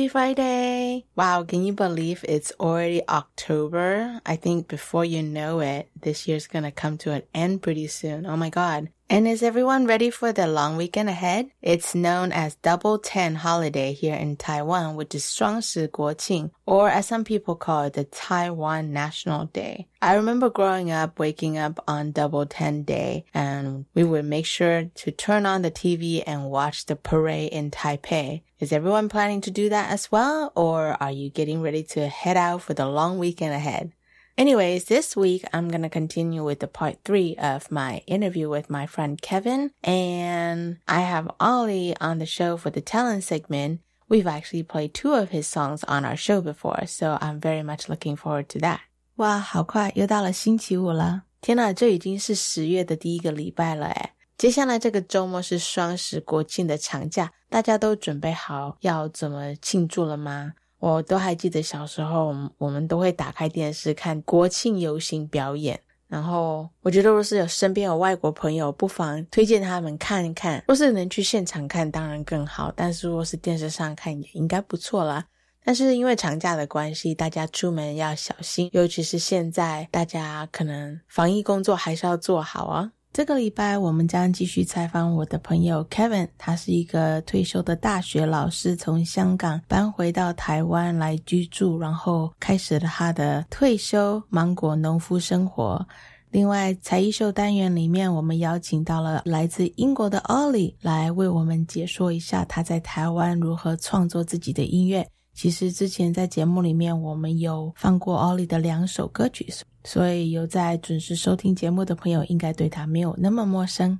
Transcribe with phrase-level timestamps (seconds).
[0.00, 1.04] Happy Friday!
[1.14, 4.22] Wow, can you believe it's already October?
[4.24, 8.24] I think before you know it, this year's gonna come to an end pretty soon.
[8.24, 8.88] Oh my god.
[9.09, 11.51] And is everyone ready for the long weekend ahead?
[11.61, 17.23] It's known as Double Ten holiday here in Taiwan, which is 双十国庆, or as some
[17.23, 19.87] people call it, the Taiwan National Day.
[20.01, 24.85] I remember growing up, waking up on Double Ten Day, and we would make sure
[24.85, 28.41] to turn on the TV and watch the parade in Taipei.
[28.59, 32.37] Is everyone planning to do that as well, or are you getting ready to head
[32.37, 33.91] out for the long weekend ahead?
[34.40, 38.70] Anyways, this week I'm going to continue with the part three of my interview with
[38.70, 39.70] my friend Keven.
[39.84, 43.80] And I have Oli on the show for the talent segment.
[44.08, 47.90] We've actually played two of his songs on our show before, so I'm very much
[47.90, 48.80] looking forward to that.
[49.16, 51.24] 哇，好快又到了星期五了！
[51.42, 60.54] 天呐，这已经是十月的第一个礼拜了诶接下来这个周末是双十国庆的长假，大家都准备好要怎么庆祝了吗？
[60.80, 65.78] 我都还记得小时候，我们都会打开电视看国庆游行表演。
[66.08, 70.64] 然后我觉得，若是有身边有外国朋友，不妨推荐他们看一看。
[70.66, 72.72] 若是能去现场看，当然更好。
[72.74, 75.24] 但是若是电视上看，也应该不错啦。
[75.62, 82.90] 但是因为长假的关系，大家出门要小心，尤其是现在，大家可能防疫工作还是要做好啊。
[83.12, 86.28] 这个礼拜，我们将继续采访我的朋友 Kevin。
[86.38, 95.84] 他是一个退休的大学老师，从香港搬回到台湾来居住，然后开始了他的退休芒果农夫生活。
[96.30, 105.04] 另外，才艺秀单元里面，我们邀请到了来自英国的 Ollie 来为我们解说一下他在台湾如何创作自己的音乐。
[105.40, 109.46] 其实之前在节目里面，我们有放过 Ollie 的两首歌曲。
[109.84, 113.98] 所以有在准时收听节目的朋友，应该对他没有那么陌生。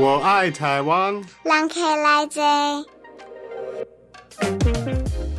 [0.00, 1.22] 我爱台湾.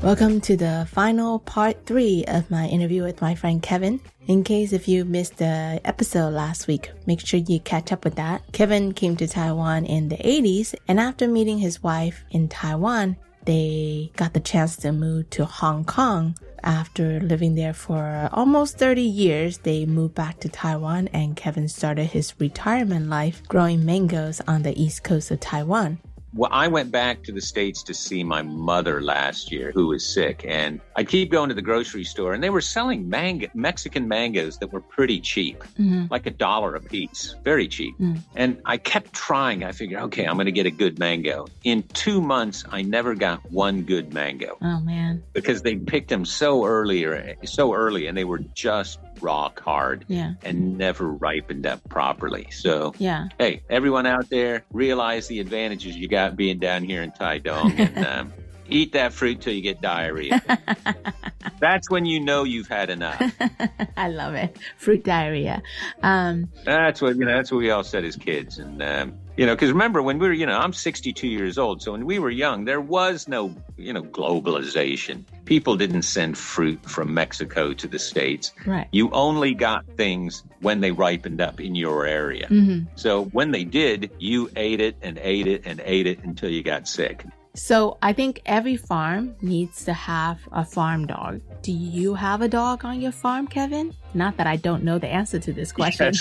[0.04, 4.00] Welcome to the final part three of my interview with my friend Keven.
[4.28, 8.14] In case if you missed the episode last week, make sure you catch up with
[8.18, 8.44] that.
[8.52, 14.12] Keven came to Taiwan in the 80s, and after meeting his wife in Taiwan, they
[14.16, 19.60] got the chance to move to Hong Kong after living there for almost 30 years,
[19.60, 24.80] they moved back to Taiwan and Keven started his retirement life growing mangoes on the
[24.82, 26.00] east coast of Taiwan.
[26.34, 30.06] Well, I went back to the States to see my mother last year, who was
[30.06, 30.46] sick.
[30.48, 34.58] And I keep going to the grocery store, and they were selling mango, Mexican mangoes
[34.60, 36.06] that were pretty cheap, mm-hmm.
[36.10, 37.98] like a dollar a piece, very cheap.
[38.00, 38.20] Mm.
[38.36, 39.66] And I kept trying.
[39.66, 41.48] I figured, okay, I'm going to get a good mango.
[41.64, 44.58] In two months, I never got one good mango.
[44.62, 45.24] Oh, man.
[45.34, 50.34] Because they picked them so earlier, so early, and they were just rock hard yeah.
[50.44, 52.48] and never ripened up properly.
[52.52, 53.28] So, yeah.
[53.38, 58.06] hey, everyone out there, realize the advantages you got being down here in Taitung and
[58.06, 58.34] um,
[58.68, 60.42] eat that fruit till you get diarrhea.
[61.60, 63.22] That's when you know you've had enough.
[63.98, 64.58] I love it.
[64.78, 65.62] Fruit diarrhea.
[66.02, 68.58] Um, that's what, you know, that's what we all said as kids.
[68.58, 71.82] And, um, you know, because remember when we were, you know, I'm 62 years old.
[71.82, 75.24] So when we were young, there was no, you know, globalization.
[75.46, 78.52] People didn't send fruit from Mexico to the States.
[78.66, 78.88] Right.
[78.92, 82.48] You only got things when they ripened up in your area.
[82.48, 82.88] Mm-hmm.
[82.96, 86.64] So when they did, you ate it and ate it and ate it until you
[86.64, 87.26] got sick.
[87.54, 91.42] So I think every farm needs to have a farm dog.
[91.62, 93.94] Do you have a dog on your farm, Keven?
[94.14, 96.14] Not that I don't know the answer to this question.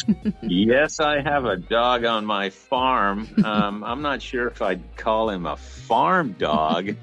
[0.43, 3.29] Yes, yes I have a dog on my farm.
[3.51, 6.95] Um, I'm not sure if I'd call him a farm dog.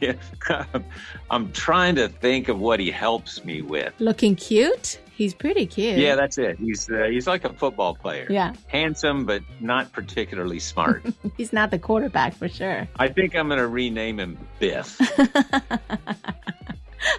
[1.30, 3.94] I'm trying to think of what he helps me with.
[4.00, 4.98] Looking cute?
[5.16, 5.98] He's pretty cute.
[5.98, 6.58] Yeah, that's it.
[6.58, 8.26] He's uh, he's like a football player.
[8.28, 8.52] Yeah.
[8.66, 11.04] Handsome, but not particularly smart.
[11.36, 12.88] he's not the quarterback for sure.
[12.96, 15.00] I think I'm going to rename him Biff.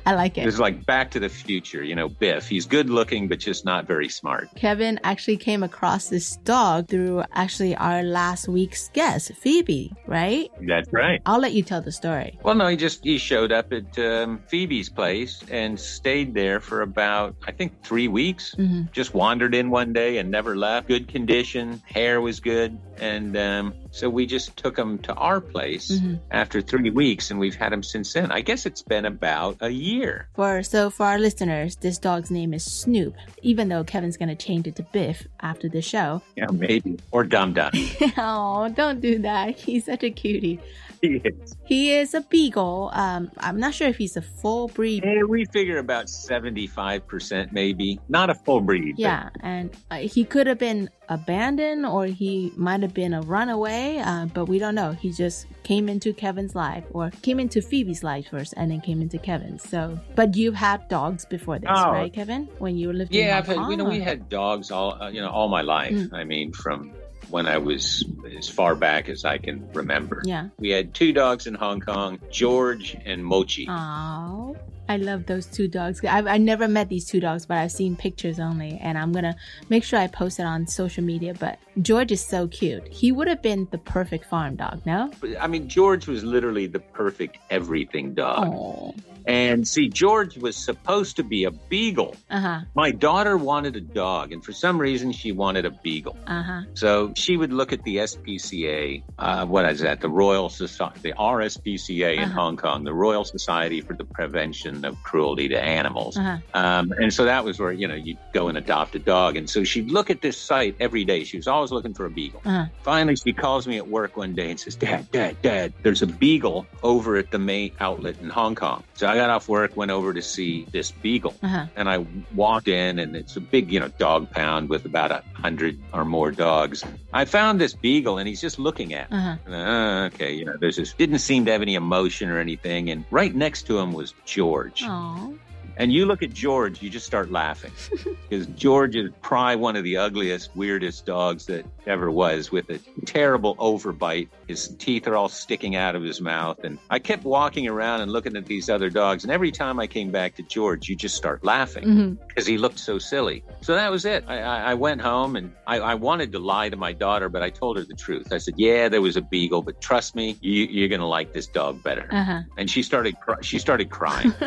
[0.06, 0.48] I like it.
[0.48, 2.48] It's like Back to the Future, you know, Biff.
[2.48, 4.50] He's good looking, but just not very smart.
[4.56, 10.50] Keven actually came across this dog through actually our last week's guest, Phoebe, right?
[10.62, 11.22] That's right.
[11.26, 12.38] I'll let you tell the story.
[12.44, 16.82] Well, no, he just he showed up at um, Phoebe's place and stayed there for
[16.82, 18.56] about I think three weeks.
[18.58, 18.84] Mm-hmm.
[18.92, 20.88] Just wandered in one day and never left.
[20.88, 25.90] Good condition, hair was good, and um, so we just took him to our place
[25.90, 26.16] mm-hmm.
[26.32, 28.30] after three weeks, and we've had him since then.
[28.30, 30.28] I guess it's been about a year.
[30.36, 33.16] For so for our listeners, this dog's name is Snoop.
[33.42, 36.22] Even though Keven's gonna change it to Biff after the show.
[36.36, 37.72] Yeah, maybe or Dum Dum.
[38.18, 39.58] oh, don't do that.
[39.58, 40.60] He's such a cutie.
[41.06, 41.56] He is.
[41.66, 42.90] He is a beagle.
[42.94, 45.04] Um, I'm not sure if he's a full breed.
[45.06, 48.00] Yeah, we figure about 75% maybe.
[48.10, 48.96] Not a full breed.
[48.98, 49.44] Yeah, but...
[49.44, 54.26] and uh, he could have been abandoned or he might have been a runaway, uh,
[54.28, 54.94] but we don't know.
[54.94, 59.02] He just came into Keven's life or came into Phoebe's life first and then came
[59.02, 59.68] into Keven's.
[59.68, 61.92] So, but you've had dogs before this, oh.
[61.92, 62.50] right, Keven?
[62.58, 63.72] When you were living yeah, in Hong Kong?
[63.72, 65.94] you know, we had dogs all, uh, you know, all my life.
[65.94, 66.14] Mm.
[66.14, 66.92] I mean, from
[67.30, 68.06] when I was
[68.38, 70.22] as far back as I can remember.
[70.26, 70.50] Yeah.
[70.60, 73.68] We had two dogs in Hong Kong, George and Mochi.
[73.70, 74.58] Oh.
[74.88, 76.04] I love those two dogs.
[76.04, 79.36] I've, I never met these two dogs, but I've seen pictures only, and I'm gonna
[79.70, 81.34] make sure I post it on social media.
[81.34, 82.88] But George is so cute.
[82.88, 85.12] He would have been the perfect farm dog, no?
[85.40, 88.48] I mean, George was literally the perfect everything dog.
[88.48, 88.96] Aww.
[89.28, 92.16] And see, George was supposed to be a beagle.
[92.30, 92.62] Uh-huh.
[92.76, 96.18] My daughter wanted a dog, and for some reason, she wanted a beagle.
[96.28, 96.62] Uh-huh.
[96.76, 100.02] So she would look at the SPCA, uh, what is that?
[100.02, 102.34] The Royal Society, the RSPCA in uh-huh.
[102.34, 106.18] Hong Kong, the Royal Society for the Prevention of Cruelty to Animals.
[106.18, 106.38] Uh-huh.
[106.54, 109.38] Um, and so that was where, you know, you'd go and adopt a dog.
[109.38, 111.24] And so she'd look at this site every day.
[111.24, 112.42] She was always looking for a beagle.
[112.44, 112.66] Uh-huh.
[112.84, 116.08] Finally, she calls me at work one day and says, Dad, Dad, Dad, there's a
[116.08, 118.84] beagle over at the May outlet in Hong Kong.
[118.96, 121.68] So I got off work, went over to see this beagle, uh-huh.
[121.76, 125.24] and I walked in, and it's a big, you know, dog pound with about a
[125.34, 126.84] hundred or more dogs.
[127.14, 129.18] I found this beagle, and he's just looking at me.
[129.18, 129.54] Uh-huh.
[129.54, 133.06] Uh, okay, you know, there's this didn't seem to have any emotion or anything, and
[133.12, 134.65] right next to him was George.
[134.82, 135.40] Aww.
[135.78, 137.72] And you look at George, you just start laughing
[138.30, 142.80] because George is probably one of the ugliest, weirdest dogs that ever was with a
[143.06, 144.30] terrible overbite.
[144.48, 146.64] His teeth are all sticking out of his mouth.
[146.64, 149.24] And I kept walking around and looking at these other dogs.
[149.24, 152.52] And every time I came back to George, you just start laughing because mm-hmm.
[152.52, 153.44] he looked so silly.
[153.62, 154.24] So that was it.
[154.28, 157.42] I, I, I went home and I, I, wanted to lie to my daughter, but
[157.42, 158.32] I told her the truth.
[158.32, 161.34] I said, Yeah, there was a beagle, but trust me, you, are going to like
[161.34, 162.08] this dog better.
[162.12, 162.42] Uh-huh.
[162.58, 164.34] And she started, she started crying.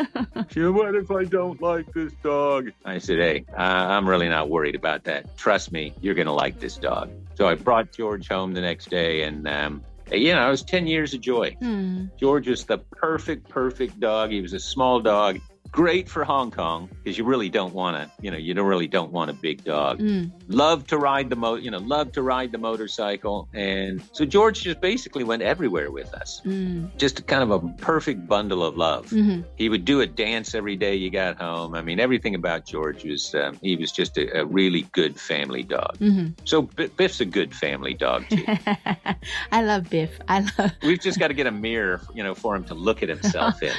[0.49, 2.71] she said, What if I don't like this dog?
[2.85, 5.37] I said, Hey, uh, I'm really not worried about that.
[5.37, 7.11] Trust me, you're going to like this dog.
[7.35, 10.87] So I brought George home the next day, and um, you know, it was 10
[10.87, 11.55] years of joy.
[11.59, 12.05] Hmm.
[12.17, 14.31] George was the perfect, perfect dog.
[14.31, 15.39] He was a small dog
[15.71, 18.87] great for Hong Kong because you really don't want to, you know, you don't really
[18.87, 19.99] don't want a big dog.
[19.99, 20.31] Mm.
[20.47, 24.61] Love to ride the mo, you know, love to ride the motorcycle, and so George
[24.61, 26.41] just basically went everywhere with us.
[26.45, 26.95] Mm.
[26.97, 29.07] Just kind of a perfect bundle of love.
[29.07, 29.41] Mm-hmm.
[29.55, 31.75] He would do a dance every day you got home.
[31.75, 35.63] I mean, everything about George was um, he was just a, a, really good family
[35.63, 35.97] dog.
[35.99, 36.29] Mm-hmm.
[36.45, 38.45] So Biff's a good family dog too.
[39.51, 40.19] I love Biff.
[40.27, 40.71] I love.
[40.83, 43.61] We've just got to get a mirror, you know, for him to look at himself
[43.63, 43.73] in.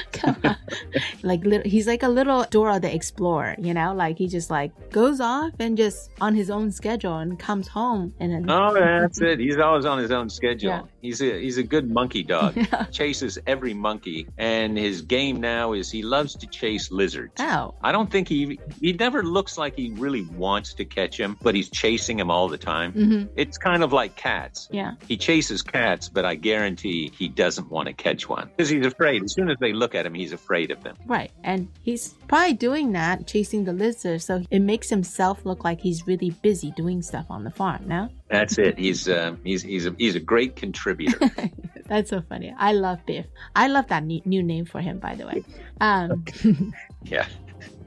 [1.23, 4.71] like little, he's like a little Dora the Explorer, you know, like he just like
[4.91, 8.49] goes off and just on his own schedule and comes home and then.
[8.49, 9.39] Oh, that's it.
[9.39, 10.69] He's always on his own schedule.
[10.69, 10.81] Yeah.
[11.01, 12.55] He's a he's a good monkey dog.
[12.61, 12.83] Yeah.
[12.85, 17.33] Chases every monkey, and his game now is he loves to chase lizards.
[17.39, 17.73] Oh.
[17.81, 21.55] I don't think he he never looks like he really wants to catch him, but
[21.55, 22.93] he's chasing him all the time.
[22.93, 23.33] Mm-hmm.
[23.35, 24.69] It's kind of like cats.
[24.71, 24.93] Yeah.
[25.07, 29.23] He chases cats, but I guarantee he doesn't want to catch one because he's afraid.
[29.23, 30.95] As soon as they look at him, he's afraid of them.
[31.05, 35.81] Right, and he's probably doing that, chasing the lizard, so it makes himself look like
[35.81, 37.87] he's really busy doing stuff on the farm.
[37.87, 38.09] Now.
[38.29, 38.77] That's it.
[38.77, 41.29] He's uh, he's he's a he's a great contributor.
[41.87, 42.53] That's so funny.
[42.57, 43.25] I love Biff.
[43.55, 45.43] I love that new, new name for him, by the way.
[45.81, 46.23] Um,
[47.03, 47.27] yeah.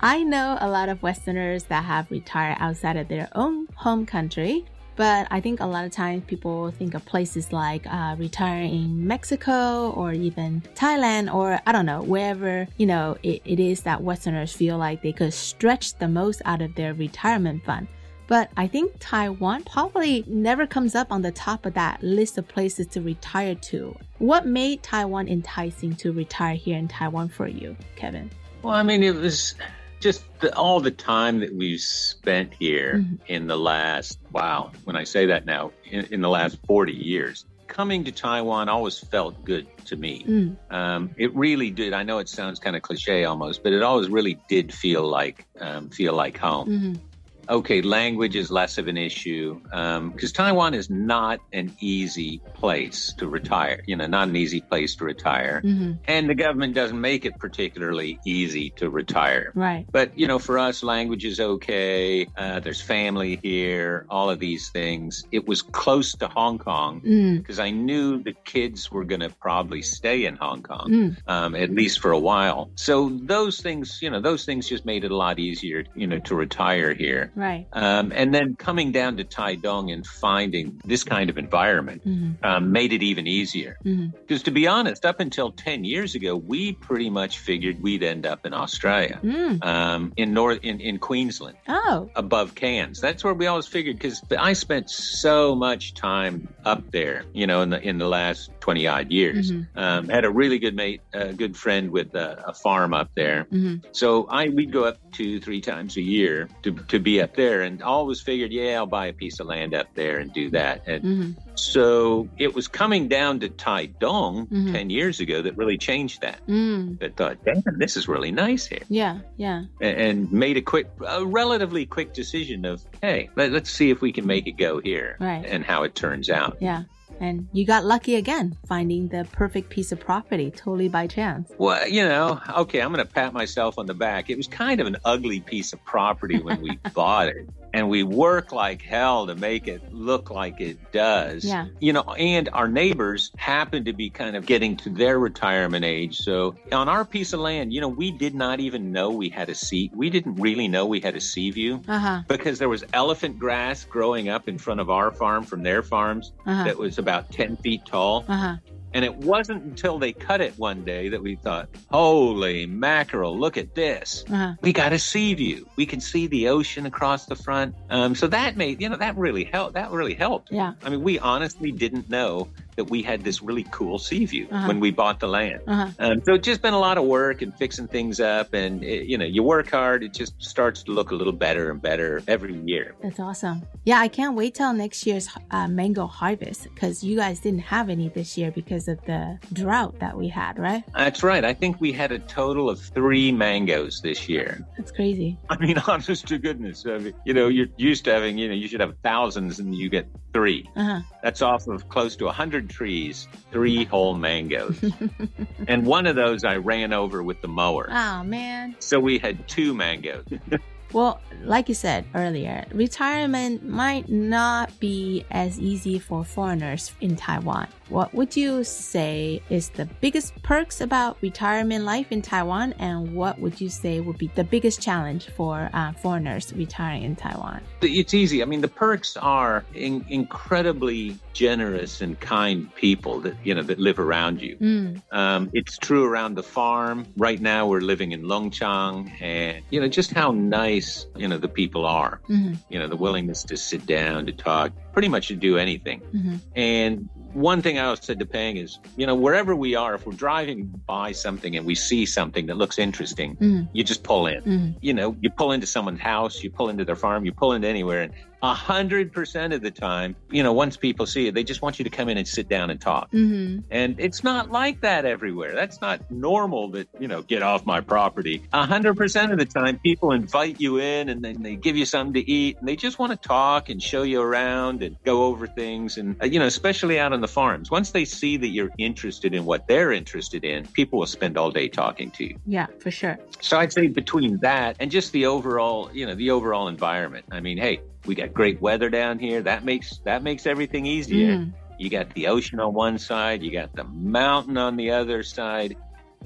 [0.01, 4.67] I know a lot of Westerners that have retired outside of their own home country
[4.99, 9.07] But I think a lot of times people think of places like uh, retiring in
[9.07, 14.02] Mexico or even Thailand or I don't know, wherever, you know, it, it is that
[14.02, 17.87] Westerners feel like they could stretch the most out of their retirement fund.
[18.26, 22.49] But I think Taiwan probably never comes up on the top of that list of
[22.49, 23.97] places to retire to.
[24.19, 28.33] What made Taiwan enticing to retire here in Taiwan for you, Keven?
[28.62, 29.55] Well, I mean, it was
[30.00, 33.17] just the, all the time that we've spent here mm-hmm.
[33.26, 37.45] in the last, wow, when I say that now, in, in, the last 40 years,
[37.67, 40.25] coming to Taiwan always felt good to me.
[40.25, 40.57] Mm.
[40.71, 41.93] Um, it really did.
[41.93, 45.47] I know it sounds kind of cliche almost, but it always really did feel like,
[45.61, 46.69] um, feel like home.
[46.69, 47.08] Mm-hmm
[47.49, 53.12] okay, language is less of an issue because um, Taiwan is not an easy place
[53.19, 53.83] to retire.
[53.87, 55.93] You know, not an easy place to retire, mm-hmm.
[56.07, 59.52] and the government doesn't make it particularly easy to retire.
[59.55, 59.87] Right.
[59.90, 62.26] But you know, for us, language is okay.
[62.37, 64.07] Uh, there's family here.
[64.09, 65.25] All of these things.
[65.33, 67.64] It was close to Hong Kong because mm.
[67.64, 71.17] I knew the kids were going to probably stay in Hong Kong mm.
[71.26, 72.71] um, at least for a while.
[72.75, 76.19] So those things, you know, those things just made it a lot easier, you know,
[76.21, 77.33] to retire here.
[77.38, 77.68] Right.
[77.73, 82.45] Um, and then coming down to Taitung and finding this kind of environment mm-hmm.
[82.45, 83.78] um, made it even easier.
[83.85, 84.37] Because mm-hmm.
[84.37, 88.45] to be honest, up until 10 years ago, we pretty much figured we'd end up
[88.45, 89.64] in Australia, mm.
[89.64, 91.57] um, in North, in, in Queensland.
[91.68, 92.11] Oh.
[92.16, 93.00] Above Cairns.
[93.00, 97.62] That's where we always figured because I spent so much time up there, you know,
[97.62, 99.51] in the, in the last 20 odd years.
[99.51, 99.79] Mm-hmm.
[99.79, 103.45] Um, had a really good mate, a good friend with a, a farm up there.
[103.45, 103.77] Mm-hmm.
[103.93, 107.63] So I, we'd go up two, three times a year to, to be up there
[107.63, 110.83] and always figured, yeah, I'll buy a piece of land up there and do that.
[110.87, 111.31] And mm-hmm.
[111.55, 114.75] so it was coming down to Taitung mm-hmm.
[114.75, 116.47] 10 years ago that really changed that.
[116.47, 116.99] Mm.
[116.99, 118.83] That thought, damn, this is really nice here.
[118.91, 119.65] Yeah, yeah.
[119.81, 124.03] And, and, made a quick, a relatively quick decision of, hey, let, us see if
[124.03, 125.43] we can make it go here right.
[125.47, 126.59] and how it turns out.
[126.61, 126.83] Yeah.
[127.21, 131.51] And you got lucky again, finding the perfect piece of property totally by chance.
[131.59, 134.31] Well, you know, okay, I'm going to pat myself on the back.
[134.31, 138.03] It was kind of an ugly piece of property when we bought it and we
[138.03, 141.45] work like hell to make it look like it does.
[141.45, 141.67] Yeah.
[141.81, 146.19] You know, and our neighbors happen to be kind of getting to their retirement age.
[146.19, 149.49] So on our piece of land, you know, we did not even know we had
[149.49, 149.91] a sea.
[149.95, 152.23] We didn't really know we had a sea view uh-huh.
[152.29, 156.33] because there was elephant grass growing up in front of our farm from their farms
[156.47, 156.65] uh-huh.
[156.65, 158.25] that was about 10 feet tall.
[158.29, 158.57] Uh-huh.
[158.95, 163.57] And it wasn't until they cut it one day that we thought, holy mackerel, look
[163.57, 164.25] at this.
[164.30, 164.54] Uh-huh.
[164.62, 165.68] We got a sea view.
[165.76, 167.75] We can see the ocean across the front.
[167.90, 169.75] Um, so that made, you know, that really helped.
[169.75, 170.50] That really helped.
[170.50, 170.73] Yeah.
[170.83, 172.49] I mean, we honestly didn't know
[172.79, 174.69] that we had this really cool sea view uh-huh.
[174.69, 175.61] when we bought the land.
[175.67, 175.91] Uh-huh.
[175.99, 178.55] Um, so it's just been a lot of work and fixing things up.
[178.55, 181.73] And, it, you know, you work hard, it just starts to look a little better
[181.73, 182.95] and better every year.
[183.03, 183.63] That's awesome.
[183.85, 187.91] Yeah, I can't wait till next year's uh, mango harvest because you guys didn't have
[187.91, 190.85] any this year because of the drought that we had, right?
[190.95, 191.45] That's right.
[191.45, 194.65] I think we had a total of three mangoes this year.
[194.77, 195.37] That's crazy.
[195.51, 196.87] I mean, honest to goodness.
[196.87, 199.75] I mean, you know, you're used to having, you know, you should have thousands and
[199.75, 201.01] you get 3 uh-huh.
[201.23, 204.79] That's off of close to 100 trees, three whole mangoes.
[205.69, 207.89] and one of those I ran over with the mower.
[207.91, 208.77] Oh, man.
[208.79, 210.27] So we had two mangoes.
[210.93, 217.69] Well, like you said earlier, retirement might not be as easy for foreigners in Taiwan.
[217.88, 223.38] What would you say is the biggest perks about retirement life in Taiwan, and what
[223.38, 227.62] would you say would be the biggest challenge for uh, foreigners retiring in Taiwan?
[227.80, 228.42] It's easy.
[228.42, 233.78] I mean, the perks are in- incredibly generous and kind people that you know that
[233.78, 234.57] live around you.
[234.57, 235.02] Mm.
[235.12, 237.07] Um, it's true around the farm.
[237.16, 241.49] Right now, we're living in Longchang, and you know just how nice you know the
[241.49, 242.21] people are.
[242.28, 242.54] Mm-hmm.
[242.68, 246.00] You know the willingness to sit down to talk, pretty much to do anything.
[246.00, 246.37] Mm-hmm.
[246.57, 250.07] And one thing I always said to Peng is, you know, wherever we are, if
[250.07, 253.69] we're driving by something and we see something that looks interesting, mm.
[253.73, 254.43] you just pull in.
[254.43, 254.75] Mm.
[254.81, 257.69] You know, you pull into someone's house, you pull into their farm, you pull into
[257.69, 261.45] anywhere, and a hundred percent of the time, you know, once people see it, they
[261.45, 263.11] just want you to come in and sit down and talk.
[263.11, 263.61] Mm-hmm.
[263.71, 265.54] And it's not like that everywhere.
[265.54, 268.42] That's not normal that, you know, get off my property.
[268.52, 271.85] A hundred percent of the time, people invite you in and then they give you
[271.85, 275.25] something to eat and they just want to talk and show you around and go
[275.25, 275.99] over things.
[275.99, 279.35] And, uh, you know, especially out on the farms, once they see that you're interested
[279.35, 282.38] in what they're interested in, people will spend all day talking to you.
[282.47, 283.18] Yeah, for sure.
[283.40, 287.26] So I'd say between that and just the overall, you know, the overall environment.
[287.30, 289.43] I mean, hey, we got great weather down here.
[289.43, 291.37] That makes that makes everything easier.
[291.37, 291.52] Mm.
[291.78, 295.76] You got the ocean on one side, you got the mountain on the other side,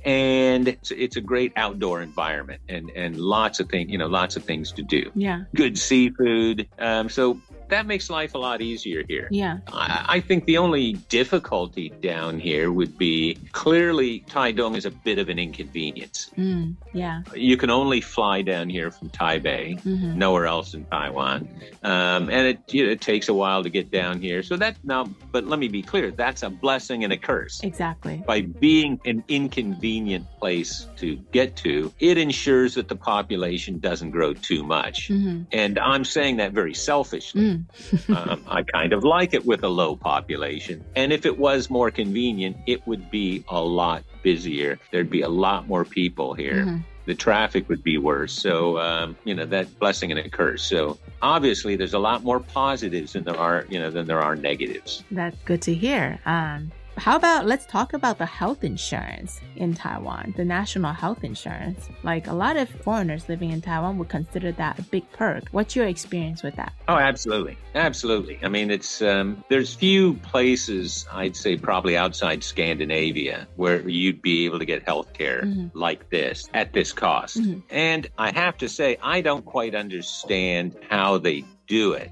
[0.04, 4.36] and it's, it's a great outdoor environment and and lots of things, you know, lots
[4.36, 5.10] of things to do.
[5.14, 6.68] Yeah, good seafood.
[6.78, 7.40] Um, so
[7.72, 9.28] that makes life a lot easier here.
[9.30, 9.58] Yeah.
[9.72, 15.18] I, I think the only difficulty down here would be clearly Taitung is a bit
[15.18, 16.30] of an inconvenience.
[16.36, 17.22] Mm, yeah.
[17.34, 20.16] You can only fly down here from Taipei, Mhm.
[20.16, 21.48] nowhere else in Taiwan,
[21.82, 24.42] um, and it you know, it takes a while to get down here.
[24.42, 27.60] So that now, but let me be clear, that's a blessing and a curse.
[27.62, 28.22] Exactly.
[28.26, 34.34] By being an inconvenient place to get to, it ensures that the population doesn't grow
[34.34, 35.08] too much.
[35.08, 37.42] hmm And I'm saying that very selfishly.
[37.42, 37.61] Mm.
[38.08, 40.84] um, I kind of like it with a low population.
[40.96, 44.78] And if it was more convenient, it would be a lot busier.
[44.90, 46.64] There'd be a lot more people here.
[46.64, 46.84] Mhm.
[47.04, 48.32] The traffic would be worse.
[48.32, 50.62] So, um, you know, that blessing and a curse.
[50.62, 54.36] So obviously there's a lot more positives than there are, you know, than there are
[54.36, 55.02] negatives.
[55.10, 56.20] That's good to hear.
[56.26, 61.88] Um, how about let's talk about the health insurance in Taiwan, the national health insurance.
[62.02, 65.44] Like a lot of foreigners living in Taiwan would consider that a big perk.
[65.52, 66.72] What's your experience with that?
[66.88, 67.56] Oh, absolutely.
[67.74, 68.38] Absolutely.
[68.42, 74.44] I mean, it's, um, there's few places, I'd say probably outside Scandinavia, where you'd be
[74.44, 75.70] able to get health care Mhm.
[75.74, 77.40] like this at this cost.
[77.40, 77.62] Mhm.
[77.70, 82.10] And I have to say, I don't quite understand how they do it.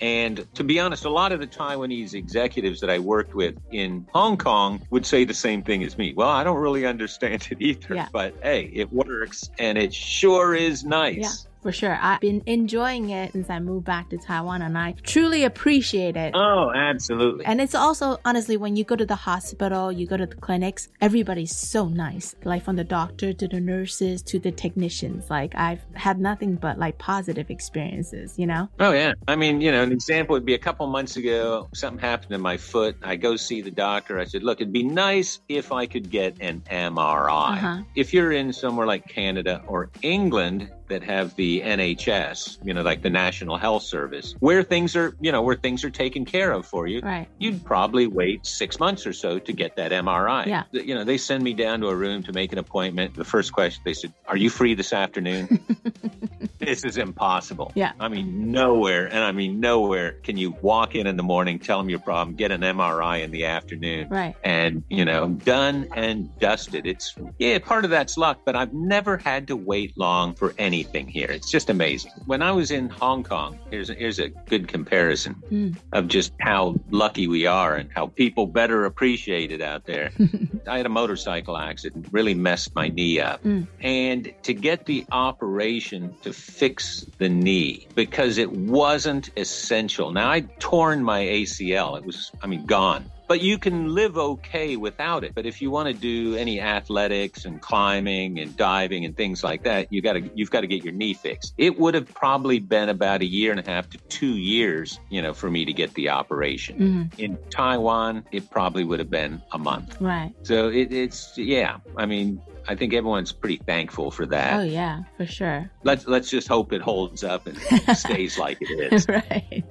[0.00, 4.06] And to be honest, a lot of the Taiwanese executives that I worked with in
[4.12, 6.12] Hong Kong would say the same thing as me.
[6.14, 8.08] Well, I don't really understand it either, Yeah.
[8.12, 11.16] but hey, it works and it sure is nice.
[11.16, 11.98] Yeah, for sure.
[12.00, 16.32] I've been enjoying it since I moved back to Taiwan and I truly appreciate it.
[16.32, 17.44] Oh, absolutely.
[17.44, 20.88] And it's also, honestly, when you go to the hospital, you go to the clinics,
[21.00, 22.36] everybody's so nice.
[22.44, 25.28] Like from the doctor to the nurses to the technicians.
[25.28, 28.68] Like I've had nothing but like positive experiences, you know?
[28.78, 29.14] Oh yeah.
[29.26, 32.38] I mean, you know, an example would be a couple months ago, something happened to
[32.38, 32.96] my foot.
[33.02, 34.20] I go see the doctor.
[34.20, 37.82] I said, "Look, it'd be nice if I could get an MRI." Uh-huh.
[37.96, 43.02] If you're in somewhere like Canada or England that have the NHS, you know, like
[43.02, 46.66] the National Health Service, where things are, you know, where things are taken care of
[46.66, 47.28] for you, Right.
[47.38, 50.46] you'd probably wait six months or so to get that MRI.
[50.46, 50.64] Yeah.
[50.72, 53.14] You know, they send me down to a room to make an appointment.
[53.14, 55.60] The first question they said, Are you free this afternoon?
[56.58, 57.72] this is impossible.
[57.74, 57.92] Yeah.
[58.00, 61.78] I mean, nowhere, and I mean, nowhere can you walk in in the morning, tell
[61.78, 64.08] them your problem, get an MRI in the afternoon.
[64.08, 64.34] Right.
[64.42, 66.86] And, you know, done and dusted.
[66.86, 71.08] It's, yeah, part of that's luck, but I've never had to wait long for anything
[71.08, 71.30] here.
[71.30, 72.12] It's just amazing.
[72.26, 75.76] When I was in Hong Kong, here's a, here's a good comparison Mm.
[75.92, 80.10] of just how lucky we are and how people better appreciate it out there.
[80.66, 83.42] I had a motorcycle accident, really messed my knee up.
[83.44, 83.66] Mm.
[83.80, 90.10] And to get the operation to fix the knee because it wasn't essential.
[90.12, 91.96] Now I'd torn my ACL.
[91.96, 93.10] It was, I mean, gone.
[93.28, 95.34] But you can live okay without it.
[95.34, 99.64] But if you want to do any athletics and climbing and diving and things like
[99.64, 101.54] that, you got to you've got to get your knee fixed.
[101.58, 105.22] It would have probably been about a year and a half to 2 years, you
[105.22, 106.78] know, for me to get the operation.
[106.78, 107.18] Mhm.
[107.18, 110.00] In Taiwan, it probably would have been a month.
[110.00, 110.32] Right.
[110.42, 111.78] So it, it's yeah.
[111.96, 114.60] I mean, I think everyone's pretty thankful for that.
[114.60, 115.70] Oh, yeah, for sure.
[115.84, 117.58] Let's let's just hope it holds up and
[117.96, 119.08] stays like it is.
[119.08, 119.64] right.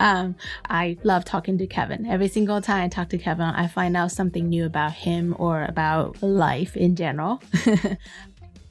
[0.00, 0.36] Um,
[0.68, 2.06] I love talking to Keven.
[2.06, 5.64] Every single time I talk to Keven, I find out something new about him or
[5.64, 7.42] about life in general.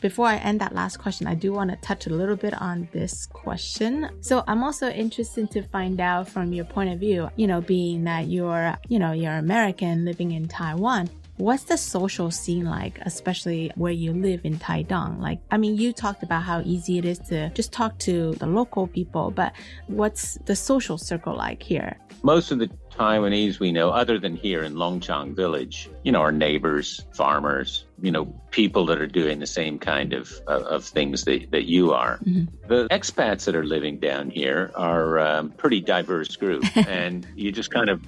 [0.02, 2.90] Before I end that last question, I do want to touch a little bit on
[2.92, 4.10] this question.
[4.22, 8.06] So I'm also interested to find out from your point of view, you know, being
[8.06, 11.08] that you're, you know, you're American living in Taiwan.
[11.42, 15.20] What's the social scene like, especially where you live in Taitung?
[15.20, 18.46] Like, I mean, you talked about how easy it is to just talk to the
[18.46, 19.52] local people, but
[19.88, 21.98] what's the social circle like here?
[22.22, 26.32] Most of the Taiwanese we know, other than here in Longchang Village, you know, our
[26.32, 31.24] neighbors, farmers, you know, people that are doing the same kind of of, of things
[31.24, 32.20] that, that you are.
[32.20, 32.50] Mhm.
[32.68, 37.72] The expats that are living down here are um, pretty diverse group, and you just
[37.72, 38.00] kind of.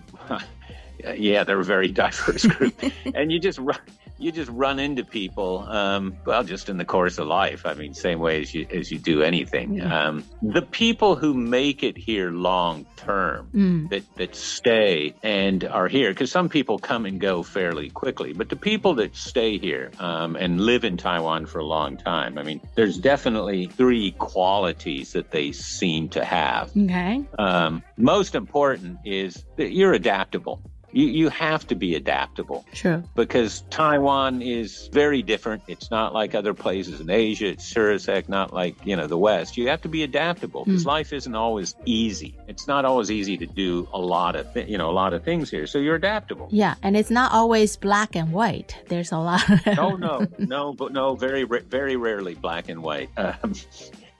[1.15, 2.81] Yeah, they're a very diverse group,
[3.13, 3.79] and you just run,
[4.17, 5.65] you just run into people.
[5.67, 7.65] Um, well, just in the course of life.
[7.65, 9.75] I mean, same way as you as you do anything.
[9.75, 10.07] Yeah.
[10.07, 15.87] Um, the people who make it here long term, Mm, that that stay and are
[15.87, 19.91] here because some people come and go fairly quickly but the people that stay here
[19.99, 25.13] um, and live in taiwan for a long time i mean there's definitely three qualities
[25.13, 27.23] that they seem to have okay.
[27.37, 30.61] um, most important is that you're adaptable
[30.93, 33.03] you, you have to be adaptable True.
[33.15, 35.63] because Taiwan is very different.
[35.67, 37.47] It's not like other places in Asia.
[37.47, 39.57] It's sure as not like, you know, the West.
[39.57, 42.37] You have to be adaptable because life isn't always easy.
[42.47, 45.23] It's not always easy to do a lot of, th- you know, a lot of
[45.23, 45.67] things here.
[45.67, 46.47] So you're adaptable.
[46.51, 48.79] Yeah, and it's not always black and white.
[48.87, 49.41] There's a lot.
[49.65, 53.09] no, no, no, but no, very, very rarely black and white.
[53.23, 53.53] Um,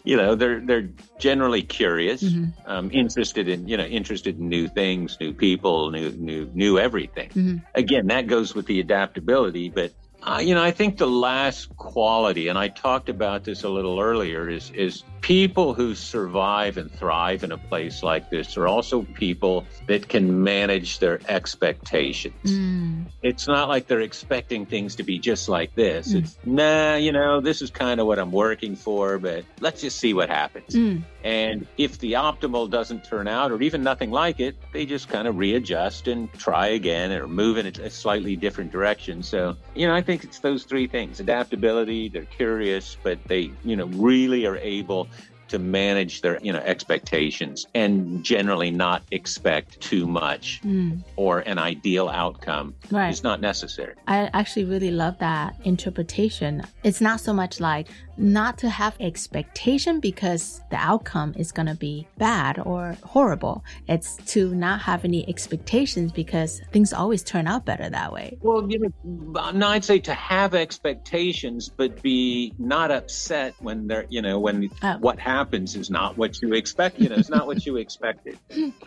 [0.04, 2.46] you know they're they're generally curious, mm-hmm.
[2.70, 7.30] um, interested in you know interested in new things, new people, new new new everything.
[7.30, 7.58] Mm-hmm.
[7.74, 12.48] Again, that goes with the adaptability, but uh, you know, I think the last quality,
[12.48, 17.46] and I talked about this a little earlier, is is people who survive and thrive
[17.46, 22.36] in a place like this are also people that can manage their expectations.
[22.44, 23.06] Mm.
[23.22, 26.14] It's not like they're expecting things to be just like this.
[26.14, 26.20] Mm.
[26.20, 29.98] It's nah, you know, this is kind of what I'm working for, but let's just
[29.98, 30.76] see what happens.
[30.76, 31.04] Mm.
[31.24, 35.26] And if the optimal doesn't turn out, or even nothing like it, they just kind
[35.26, 39.24] of readjust and try again or move in a slightly different direction.
[39.24, 43.78] So, you know, I think it's those three things adaptability, they're curious, but they, you
[43.78, 45.08] know, really are able
[45.54, 51.00] to manage their you know expectations and generally not expect too much mm.
[51.16, 53.10] or an ideal outcome right.
[53.12, 53.94] is not necessary.
[54.08, 56.64] I actually really love that interpretation.
[56.84, 61.76] It's not so much like not to have expectation because the outcome is going to
[61.76, 63.64] be bad or horrible.
[63.88, 68.38] It's to not have any expectations because things always turn out better that way.
[68.42, 74.06] Well, you know, no, I'd say to have expectations, but be not upset when they're,
[74.10, 74.98] you know, when oh.
[75.00, 77.00] what happens is not what you expect.
[77.00, 78.38] You know, it's not what you expected.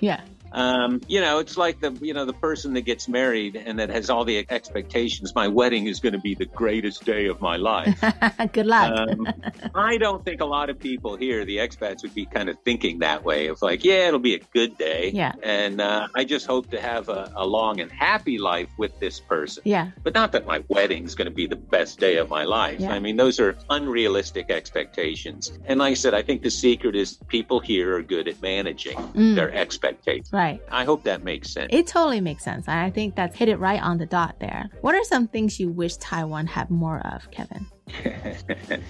[0.00, 0.20] yeah.
[0.52, 3.90] Um, you know, it's like the you know the person that gets married and that
[3.90, 5.34] has all the expectations.
[5.34, 8.02] My wedding is going to be the greatest day of my life.
[8.52, 9.08] Good luck.
[9.08, 9.28] Um,
[9.74, 13.00] I don't think a lot of people here, the expats, would be kind of thinking
[13.00, 15.10] that way of like, yeah, it'll be a good day.
[15.12, 15.32] Yeah.
[15.42, 19.20] And uh, I just hope to have a, a, long and happy life with this
[19.20, 19.62] person.
[19.64, 19.90] Yeah.
[20.02, 22.80] But not that my wedding's going to be the best day of my life.
[22.80, 22.92] Yeah.
[22.92, 25.52] I mean, those are unrealistic expectations.
[25.66, 28.96] And like I said, I think the secret is people here are good at managing
[28.96, 29.34] mm.
[29.34, 30.32] their expectations.
[30.36, 30.60] Right.
[30.70, 31.70] I hope that makes sense.
[31.72, 32.68] It totally makes sense.
[32.68, 34.68] I think that's hit it right on the dot there.
[34.82, 37.66] What are some things you wish Taiwan had more of, Keven?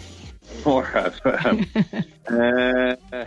[0.64, 1.64] more of um,
[3.12, 3.24] uh,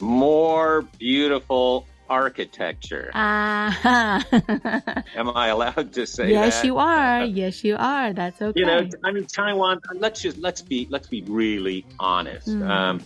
[0.00, 3.12] more beautiful architecture.
[3.14, 4.20] Uh-huh.
[5.14, 6.66] Am I allowed to say yes, that?
[6.66, 7.24] you are.
[7.24, 8.12] Yes, you are.
[8.12, 8.58] That's okay.
[8.58, 9.80] You know, I mean, Taiwan.
[9.94, 12.48] Let's just let's be let's be really honest.
[12.48, 12.68] Mm.
[12.68, 13.02] Um,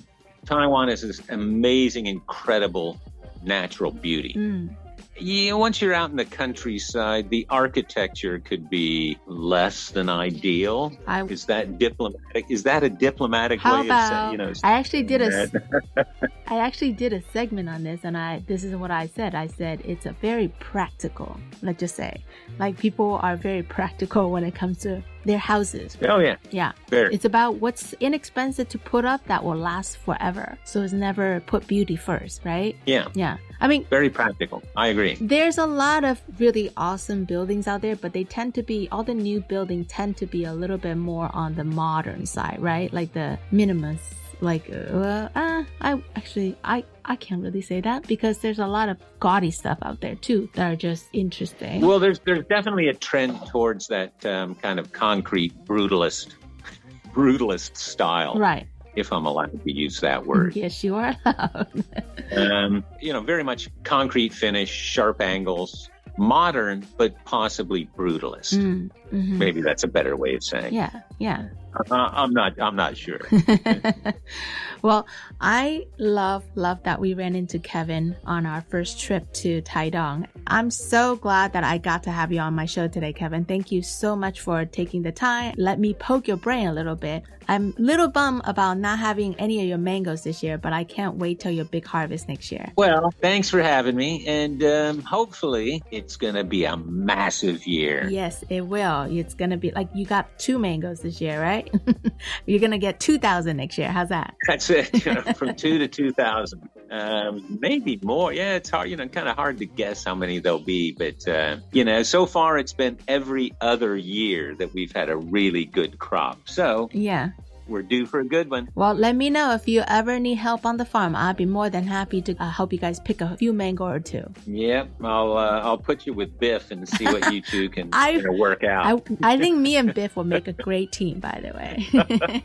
[0.47, 2.99] Taiwan is this amazing, incredible
[3.46, 4.35] natural beauty.
[4.37, 4.76] Mm.
[5.18, 10.92] Yeah, once you're out in the countryside, the architecture could be less than ideal.
[11.06, 12.50] I, is that diplomatic?
[12.50, 14.32] Is that a diplomatic way about, of saying?
[14.32, 15.50] You know, I actually did a,
[16.48, 19.35] I actually did a segment on this, and I this is what I said.
[19.35, 21.37] I said it's a very practical.
[21.62, 22.22] Let's just say,
[22.59, 25.96] like people are very practical when it comes to their houses.
[26.02, 26.72] Oh yeah, yeah.
[26.88, 27.12] Very.
[27.14, 30.56] It's about what's inexpensive to put up that will last forever.
[30.64, 32.76] So it's never put beauty first, right?
[32.87, 33.38] Yeah, yeah.
[33.61, 34.62] I mean, very practical.
[34.76, 35.16] I agree.
[35.20, 39.02] There's a lot of really awesome buildings out there, but they tend to be all
[39.02, 42.92] the new buildings tend to be a little bit more on the modern side, right?
[42.92, 48.38] Like the minimalist like uh, uh, I actually I I can't really say that because
[48.38, 51.81] there's a lot of gaudy stuff out there too that are just interesting.
[51.81, 56.35] Well, there's there's definitely a trend towards that um, kind of concrete brutalist
[57.12, 58.66] brutalist style, right?
[58.94, 60.57] If I'm allowed to use that word.
[60.57, 61.85] Yes, you are allowed.
[62.37, 68.55] um, you know, very much concrete finish, sharp angles, modern, but possibly brutalist.
[68.55, 69.38] Mm, mm-hmm.
[69.38, 70.75] Maybe that's a better way of saying.
[70.75, 71.49] Yeah, yeah.
[71.90, 72.61] Uh, I'm not.
[72.61, 73.21] I'm not sure.
[74.83, 75.07] well,
[75.40, 80.27] I love love that we ran into Keven on our first trip to Taitung.
[80.47, 83.45] I'm so glad that I got to have you on my show today, Keven.
[83.45, 85.55] Thank you so much for taking the time.
[85.59, 87.25] Let me poke your brain a little bit.
[87.49, 90.83] I'm a little bummed about not having any of your mangoes this year, but I
[90.85, 92.73] can't wait till your big harvest next year.
[92.77, 98.09] Well, thanks for having me, and um, hopefully it's gonna be a massive year.
[98.09, 98.95] Yes, it will.
[99.02, 101.72] It's gonna be like you got two mangoes this year, right?
[102.46, 103.88] You're going to get 2,000 next year.
[103.88, 104.35] How's that?
[104.46, 104.87] That's it.
[105.06, 106.68] You know, from two to 2,000.
[106.90, 108.32] Um, maybe more.
[108.32, 110.92] Yeah, it's hard, you know, kind of hard to guess how many there'll be.
[110.92, 115.16] But, uh, you know, so far it's been every other year that we've had a
[115.16, 116.48] really good crop.
[116.48, 117.30] So, yeah
[117.68, 118.68] we're due for a good one.
[118.74, 121.16] Well, let me know if you ever need help on the farm.
[121.16, 124.00] I'll be more than happy to uh, help you guys pick a few mango or
[124.00, 124.24] two.
[124.46, 128.22] Yep, I'll uh, I'll put you with Biff and see what you two can I,
[128.29, 129.02] work out.
[129.22, 131.20] I, I, think me and Biff will make a great team.
[131.20, 132.42] By the way,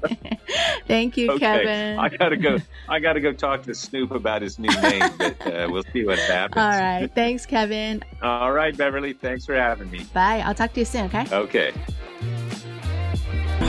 [0.88, 1.40] thank you, okay.
[1.40, 2.00] Keven.
[2.00, 2.58] I gotta go.
[2.90, 6.20] I gotta go talk to Snoop about his new name, but uh, we'll see what
[6.20, 6.58] happens.
[6.58, 8.04] All right, thanks, Keven.
[8.22, 9.14] All right, Beverly.
[9.14, 10.06] Thanks for having me.
[10.14, 10.44] Bye.
[10.46, 11.06] I'll talk to you soon.
[11.06, 11.26] Okay.
[11.32, 11.74] Okay.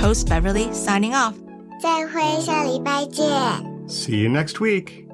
[0.02, 1.34] Host Beverly signing off.
[1.82, 3.26] 再会，下礼拜见。
[3.88, 5.06] See you next week.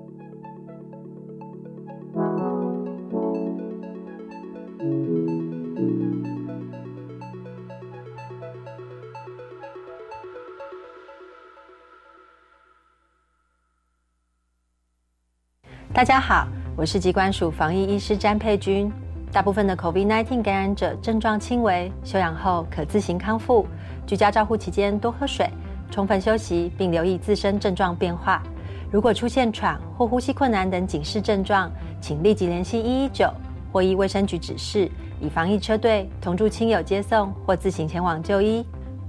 [15.94, 18.92] 大家好，我是机关署防疫医师詹佩君。
[19.32, 23.68] 大部分的 COVID-19 感染者症状轻微，休养后可自行康复。
[24.09, 25.47] 居家照护期间多喝水，
[25.91, 28.43] 充分休息，并留意自身症状变化。
[28.91, 33.31] 如果出现喘或呼吸困难等警示症状，请立即联系一一九
[33.71, 34.91] 或依卫生局指示，
[35.21, 38.65] 以防疫车队同住亲友接送或自行前往就医，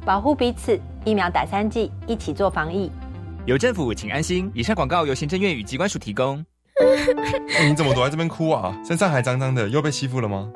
[0.06, 0.78] 保护彼此。
[1.06, 2.92] 疫苗打三剂，一起做防疫。
[3.46, 4.52] 有政府，请安心。
[4.54, 6.44] 以上广告由行政院与机关署提供。
[7.66, 8.78] 你怎么躲在这边哭啊？
[8.86, 10.52] 身上还脏脏的，又被欺负了吗？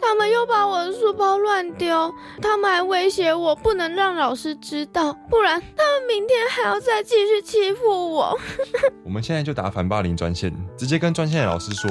[0.00, 8.38] 他们又把我的书包乱丢，他们还威胁我不能让老师知道，不然他们明天还要再继续欺负我。
[9.04, 11.90] 我们现在就打反霸凌专线，直接跟专线的老师说。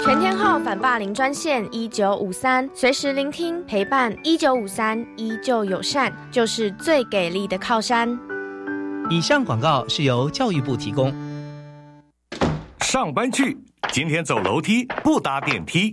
[0.00, 4.16] 全天候反霸凌专线一九五三，随时聆听陪伴。
[4.24, 8.18] 一九五三依旧友善，就是最给力的靠山。
[9.10, 11.14] 以上广告是由教育部提供。
[12.80, 13.58] 上班去，
[13.92, 15.92] 今天走楼梯不搭电梯。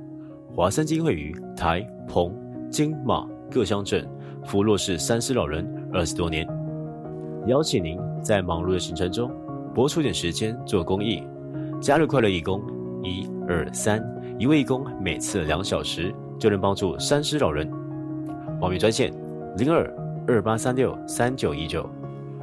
[0.53, 2.33] 华山金会于台、澎、
[2.69, 4.05] 金、马各乡镇
[4.43, 6.45] 扶弱势三失老人二十多年，
[7.47, 9.31] 邀请您在忙碌的行程中
[9.73, 11.23] 拨出点时间做公益，
[11.79, 12.61] 加入快乐义工，
[13.01, 14.03] 一二三，
[14.37, 17.69] 一位义工每次两小时就能帮助三失老人。
[18.59, 19.09] 报名专线
[19.57, 19.89] 零二
[20.27, 21.89] 二八三六三九一九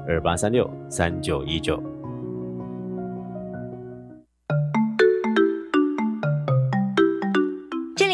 [0.06, 1.78] 二八三六三九一九。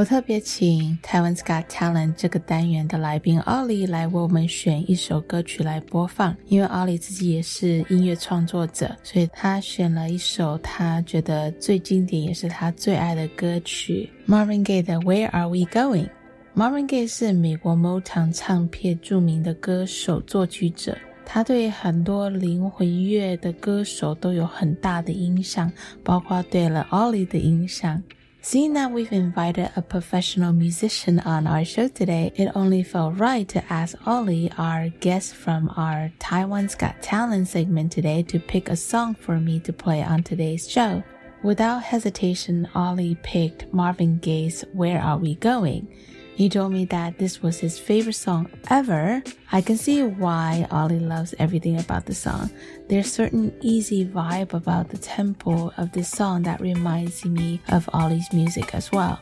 [0.00, 16.08] 我特别请台湾 Got Talent 这个单元的来宾奥利来为我们选一首歌曲来播放，因为奥利自己也是音乐创作者，所以他选了一首他觉得最经典也是他最爱的歌曲 Marvin Gaye 的 Where Are We Going。
[16.56, 25.70] Marvin Gaye 是美国 Motown 唱片著名的歌手、作曲者，他对很多灵魂乐的歌手都有很大的影响，
[26.02, 28.02] 包括对了奥利的影响。
[28.42, 33.62] Seeing that we've invited a professional musician on our show today, it only felt right to
[33.70, 39.14] ask Oli, our guest from our Taiwan's Got Talent segment today, to pick a song
[39.14, 41.02] for me to play on today's show.
[41.42, 45.94] Without hesitation, Oli picked Marvin Gaye's Where Are We Going?
[46.40, 49.22] He told me that this was his favorite song ever.
[49.52, 52.48] I can see why Oli loves everything about the song.
[52.88, 58.32] There's certain easy vibe about the tempo of this song that reminds me of Oli's
[58.32, 59.20] music as well.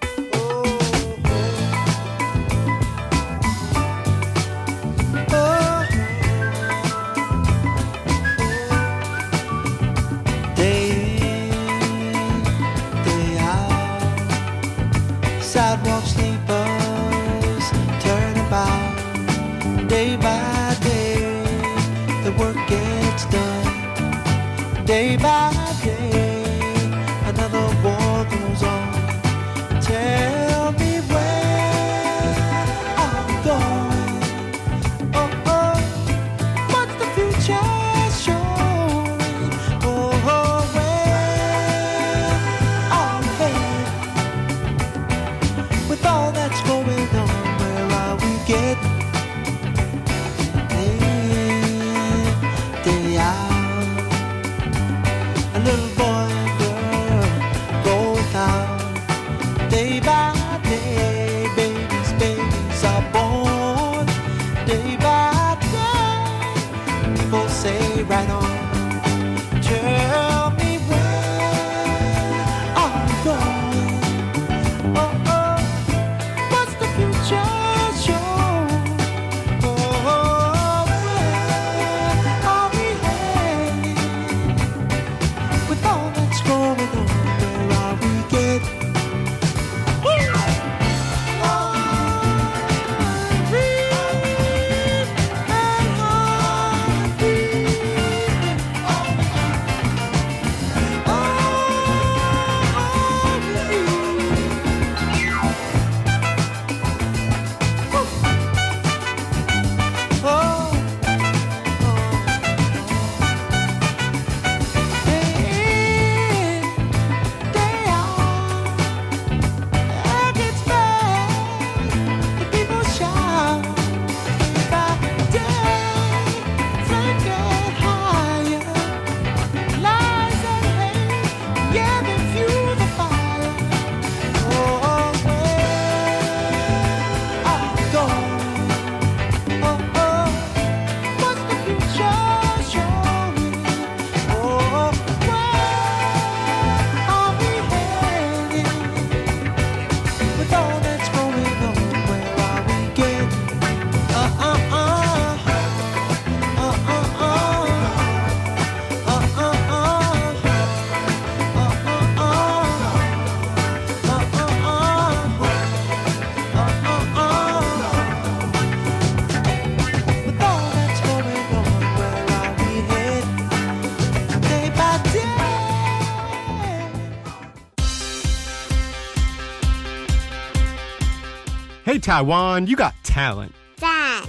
[182.09, 183.53] Taiwan, you got talent.
[183.77, 184.23] 赞。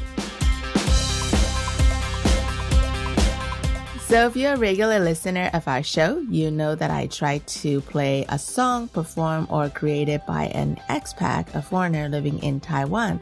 [4.02, 7.80] So, if you're a regular listener of our show, you know that I try to
[7.80, 13.22] play a song performed or created by an expat, a foreigner living in Taiwan.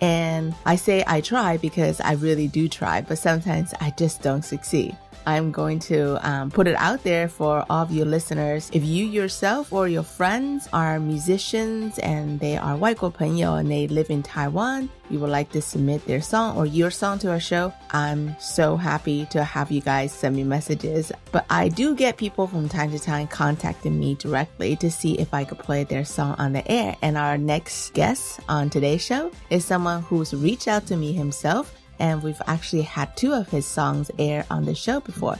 [0.00, 4.44] And I say I try because I really do try, but sometimes I just don't
[4.44, 4.96] succeed.
[5.25, 8.69] I'm going to um, put it out there for all of you listeners.
[8.73, 14.09] If you yourself or your friends are musicians and they are 外国朋友 and they live
[14.09, 17.71] in Taiwan, you would like to submit their song or your song to our show,
[17.91, 21.11] I'm so happy to have you guys send me messages.
[21.31, 25.33] But I do get people from time to time contacting me directly to see if
[25.33, 26.95] I could play their song on the air.
[27.01, 31.74] And our next guest on today's show is someone who's reached out to me himself
[31.98, 35.38] and we've actually had two of his songs air on the show before.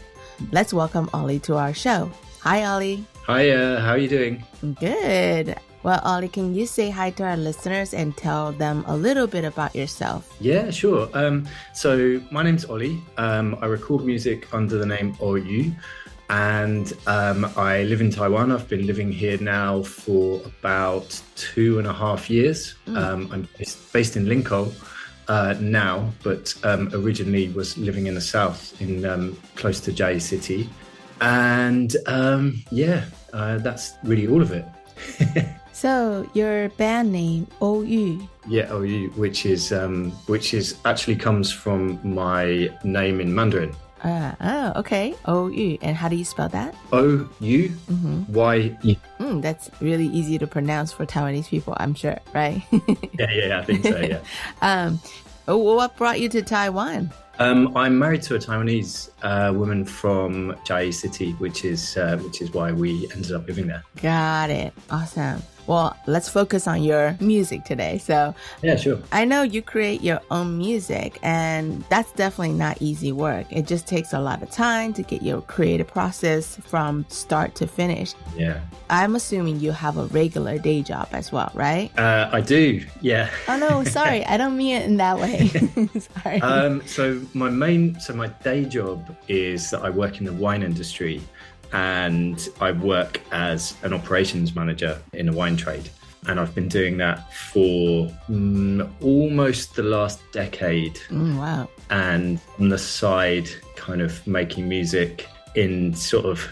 [0.53, 2.11] Let's welcome Oli to our show.
[2.41, 3.05] Hi, Oli.
[3.27, 4.45] Hi, uh, how are you doing?
[4.79, 5.57] Good.
[5.83, 9.45] Well, Oli, can you say hi to our listeners and tell them a little bit
[9.45, 10.35] about yourself?
[10.41, 11.09] Yeah, sure.
[11.15, 13.01] Um, so my name's Oli.
[13.17, 15.75] Um, I record music under the name OuYu.
[16.29, 18.51] And um, I live in Taiwan.
[18.51, 22.75] I've been living here now for about two and a half years.
[22.89, 22.97] Mm.
[22.97, 23.49] Um, I'm
[23.93, 24.73] based, in Linkou
[25.29, 30.21] uh, now, but um, originally was living in the south, in um, close to Chiayi
[30.21, 30.69] City,
[31.21, 34.65] and um, yeah, uh, that's really all of it.
[35.77, 38.27] So, your band name, OuYu.
[38.49, 43.77] Yeah, OuYu, which is um, which is actually comes from my name in Mandarin.
[44.03, 45.15] Uh, oh, okay.
[45.25, 45.79] OuYu.
[45.83, 46.75] And how do you spell that?
[46.93, 47.73] O U.
[48.29, 48.97] Y E.
[49.19, 52.63] Mm, that's really easy to pronounce for Taiwanese people, I'm sure, right?
[53.19, 53.99] Yeah, yeah, I think so.
[53.99, 54.21] Yeah.
[54.63, 55.01] um,
[55.49, 57.11] oh, what brought you to Taiwan?
[57.39, 62.41] Um, I'm married to a Taiwanese uh, woman from Chiayi City, which is uh, which
[62.41, 63.85] is why we ended up living there.
[64.01, 64.73] Got it.
[64.91, 65.43] Awesome.
[65.67, 67.99] Well, let's focus on your music today.
[67.99, 68.99] So, Yeah, sure.
[69.13, 73.47] I know you create your own music, and that's definitely not easy work.
[73.51, 77.67] It just takes a lot of time to get your creative process from start to
[77.67, 78.15] finish.
[78.37, 78.61] Yeah.
[78.91, 81.91] I'm assuming you have a regular day job as well, right?
[81.99, 82.85] Uh, I do.
[83.01, 83.31] Yeah.
[83.49, 85.49] Oh no, sorry, I don't mean it in that way.
[86.23, 86.41] sorry.
[86.43, 90.63] um, so my main, so my day job is that I work in the wine
[90.63, 91.21] industry,
[91.73, 95.91] and I work as an operations manager in a wine trade.
[96.29, 100.97] And I've been doing that for mm, almost the last decade.
[101.09, 101.69] Mm, wow.
[101.91, 106.47] and on the side kind of making music in sort of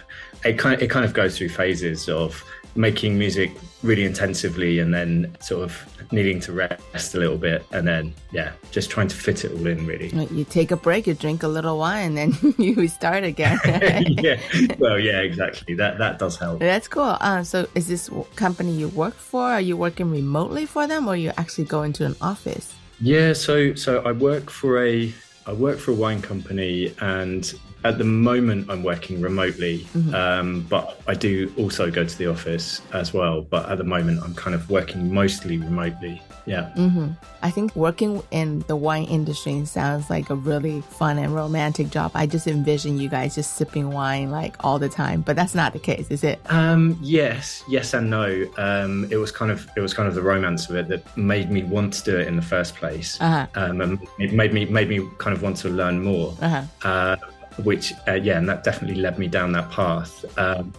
[0.45, 2.45] it kind of, it kind of goes through phases of
[2.77, 3.51] making music
[3.83, 8.53] really intensively and then sort of needing to rest a little bit and then yeah
[8.71, 11.49] just trying to fit it all in really You take a break, you drink a
[11.49, 13.59] little wine, then you start again.
[13.65, 14.39] yeah
[14.79, 17.17] well yeah exactly that that does help That's cool.
[17.21, 19.43] Uh, so, is this company you work for?
[19.43, 22.75] Are you working remotely for them, or you actually go into an office?
[23.01, 25.13] Yeah, so so I work for a
[25.47, 27.53] I work for a wine company, and
[27.85, 29.87] at the moment I'm working remotely.
[29.95, 30.15] Mhm.
[30.15, 33.43] Um, but I do also go to the office as well.
[33.43, 36.21] But at the moment I'm kind of working mostly remotely.
[36.47, 36.71] Yeah.
[36.75, 37.09] hmm
[37.43, 42.11] I think working in the wine industry sounds like a really fun and romantic job.
[42.15, 45.73] I just envision you guys just sipping wine like all the time, but that's not
[45.75, 46.41] the case, is it?
[46.51, 48.47] Um, yes, yes and no.
[48.57, 51.51] Um, it was kind of it was kind of the romance of it that made
[51.51, 53.19] me want to do it in the first place.
[53.21, 53.47] Uh-huh.
[53.55, 56.35] Um, and it made me made me kind of want to learn more.
[56.41, 56.63] Uh-huh.
[56.89, 57.17] uh,
[57.63, 60.25] which uh, yeah, and that definitely led me down that path.
[60.39, 60.73] Um,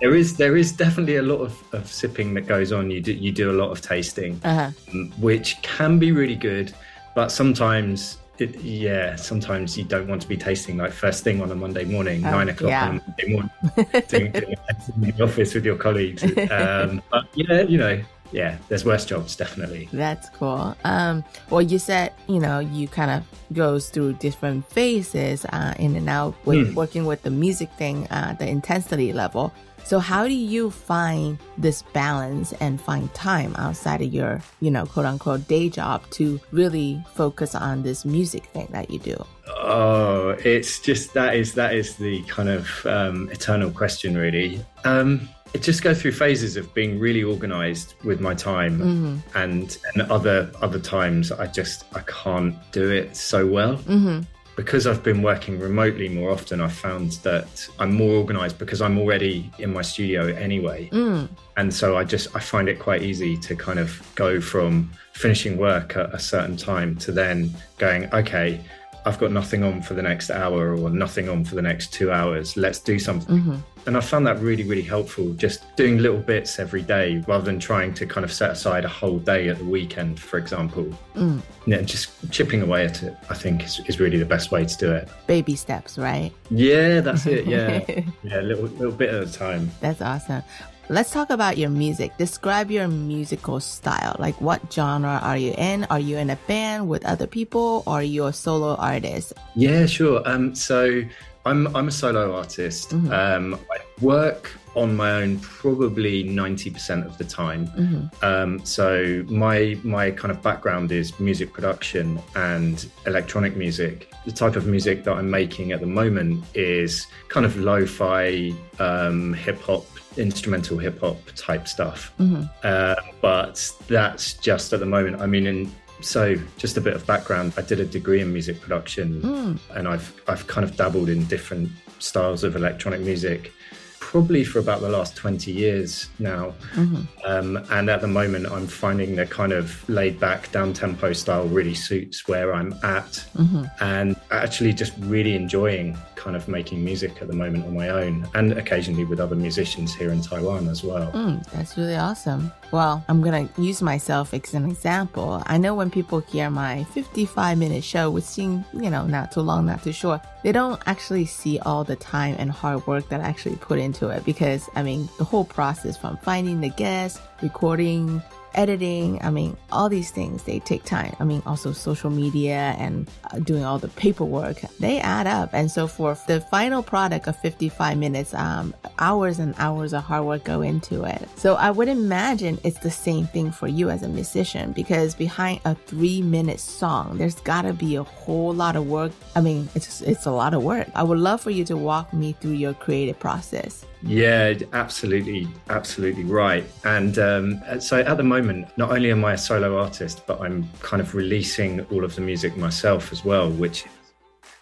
[0.00, 2.90] there is there is definitely a lot of, of sipping that goes on.
[2.90, 4.70] You do you do a lot of tasting, Uh-huh.
[4.92, 6.72] um, which can be really good,
[7.14, 8.18] but sometimes.
[8.38, 11.84] It, yeah, sometimes you don't want to be tasting like first thing on a Monday
[11.84, 12.88] morning, Oh, nine o'clock yeah.
[12.88, 13.50] on a Monday morning,
[14.08, 14.56] doing, doing
[14.96, 16.24] in the office with your colleagues.
[16.50, 18.00] Um, but yeah, you know,
[18.32, 19.88] yeah, there's worse jobs definitely.
[19.92, 20.74] That's cool.
[20.84, 23.22] Um, well, you said you know you kind of
[23.54, 26.74] goes through different phases uh, in and out with Hmm.
[26.74, 29.52] working with the music thing, uh, the intensity level.
[29.84, 34.86] So how do you find this balance and find time outside of your you know
[34.86, 39.16] quote unquote day job to really focus on this music thing that you do?
[39.48, 44.64] Oh, it's just that is that is the kind of um, eternal question, really.
[44.84, 49.18] Um, it just goes through phases of being really organized with my time, Mhm.
[49.34, 53.76] and and other other times I just I can't do it so well.
[53.78, 54.20] Mm-hmm.
[54.54, 58.98] Because I've been working remotely more often, I've found that I'm more organized because I'm
[58.98, 61.28] already in my studio anyway Mm.
[61.56, 65.56] and so I just I find it quite easy to kind of go from finishing
[65.56, 68.60] work at a certain time to then going okay
[69.04, 72.12] I've got nothing on for the next hour or nothing on for the next two
[72.12, 72.56] hours.
[72.56, 73.36] Let's do something.
[73.36, 73.56] Mm-hmm.
[73.86, 75.32] And I found that really, really helpful.
[75.32, 78.88] Just doing little bits every day rather than trying to kind of set aside a
[78.88, 80.86] whole day at the weekend, for example.
[81.16, 81.42] Mm.
[81.66, 84.76] Yeah, just chipping away at it, I think, is, is really the best way to
[84.76, 85.08] do it.
[85.26, 86.30] Baby steps, right?
[86.50, 87.46] Yeah, that's it.
[87.46, 87.82] Yeah,
[88.22, 89.70] yeah, a little little bit at a time.
[89.80, 90.44] That's awesome.
[90.92, 92.18] Let's talk about your music.
[92.18, 94.14] Describe your musical style.
[94.18, 95.84] Like, what genre are you in?
[95.84, 99.32] Are you in a band with other people, or are you a solo artist?
[99.54, 100.20] Yeah, sure.
[100.26, 101.02] Um, so
[101.46, 102.90] I'm I'm a solo artist.
[102.90, 103.10] Mm-hmm.
[103.10, 107.68] Um, I work on my own probably 90% of the time.
[107.68, 108.24] Mm-hmm.
[108.24, 114.12] Um, so my my kind of background is music production and electronic music.
[114.26, 119.32] The type of music that I'm making at the moment is kind of lo-fi, um,
[119.32, 119.86] hip hop,
[120.16, 122.12] instrumental hip hop type stuff.
[122.20, 122.44] Mm-hmm.
[122.62, 125.20] Uh, but that's just at the moment.
[125.20, 127.52] I mean, in so just a bit of background.
[127.56, 129.58] I did a degree in music production, Mm.
[129.76, 133.52] and I've I've kind of dabbled in different styles of electronic music,
[134.00, 136.54] probably for about the last twenty years now.
[136.74, 137.06] Mhm.
[137.24, 141.46] Um, and at the moment, I'm finding the kind of laid back, down tempo style
[141.46, 143.70] really suits where I'm at, Mhm.
[143.80, 148.28] and actually just really enjoying kind of making music at the moment on my own,
[148.34, 151.10] and occasionally with other musicians here in Taiwan as well.
[151.12, 152.52] Mm, that's really awesome.
[152.70, 155.42] Well, I'm gonna use myself as an example.
[155.46, 159.40] I know when people hear my 55 minute show, which seems, you know, not too
[159.40, 163.20] long, not too short, they don't actually see all the time and hard work that
[163.20, 167.20] I actually put into it because, I mean, the whole process from finding the guests,
[167.42, 168.22] recording,
[168.54, 171.14] editing, I mean, all these things, they take time.
[171.20, 175.50] I mean, also social media and uh, doing all the paperwork, they add up.
[175.52, 180.24] And so for the final product of 55 minutes, um, hours and hours of hard
[180.24, 181.28] work go into it.
[181.36, 185.60] So I would imagine it's the same thing for you as a musician because behind
[185.64, 189.12] a three minute song, there's gotta be a whole lot of work.
[189.34, 190.88] I mean, it's, it's a lot of work.
[190.94, 193.84] I would love for you to walk me through your creative process.
[194.04, 196.64] Yeah, absolutely, absolutely right.
[196.84, 200.68] And um, so at the moment, not only am I a solo artist, but I'm
[200.80, 203.90] kind of releasing all of the music myself as well, which is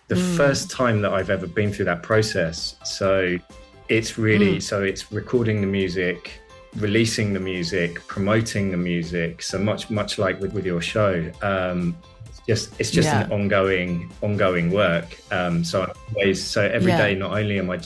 [0.08, 0.36] the Mm.
[0.36, 2.76] first time that I've ever been through that process.
[2.84, 3.38] So
[3.88, 4.62] it's really Mm.
[4.62, 6.40] so it's recording the music,
[6.76, 9.42] releasing the music, promoting the music.
[9.42, 11.24] So much, much like with, with your show.
[11.42, 11.96] Um,
[12.50, 15.08] just it's just an ongoing ongoing work.
[15.30, 17.04] Um, so I'm always so every Yeah.
[17.04, 17.78] day not only am I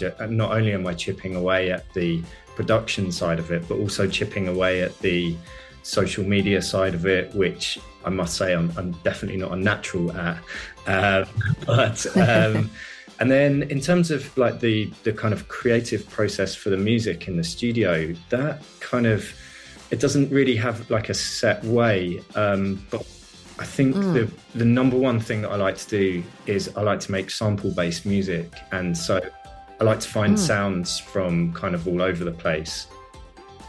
[0.45, 2.23] not only am I chipping away at the
[2.57, 5.37] production side of it, but also chipping away at the
[5.83, 10.11] social media side of it, which I must say I'm, I'm definitely not a natural
[10.13, 10.39] at.
[10.87, 11.27] Uh,
[11.67, 12.71] but um,
[13.21, 17.29] and then in terms of like the the kind of creative process for the music
[17.29, 19.31] in the studio, that kind of
[19.91, 23.05] it doesn't really have like a set way, um, but
[23.59, 24.15] I think Mm.
[24.15, 27.31] the the number one thing that I like to do is I like to make
[27.31, 29.21] sample based music, and so
[29.81, 30.39] I like to find Mm.
[30.39, 32.87] sounds from kind of all over the place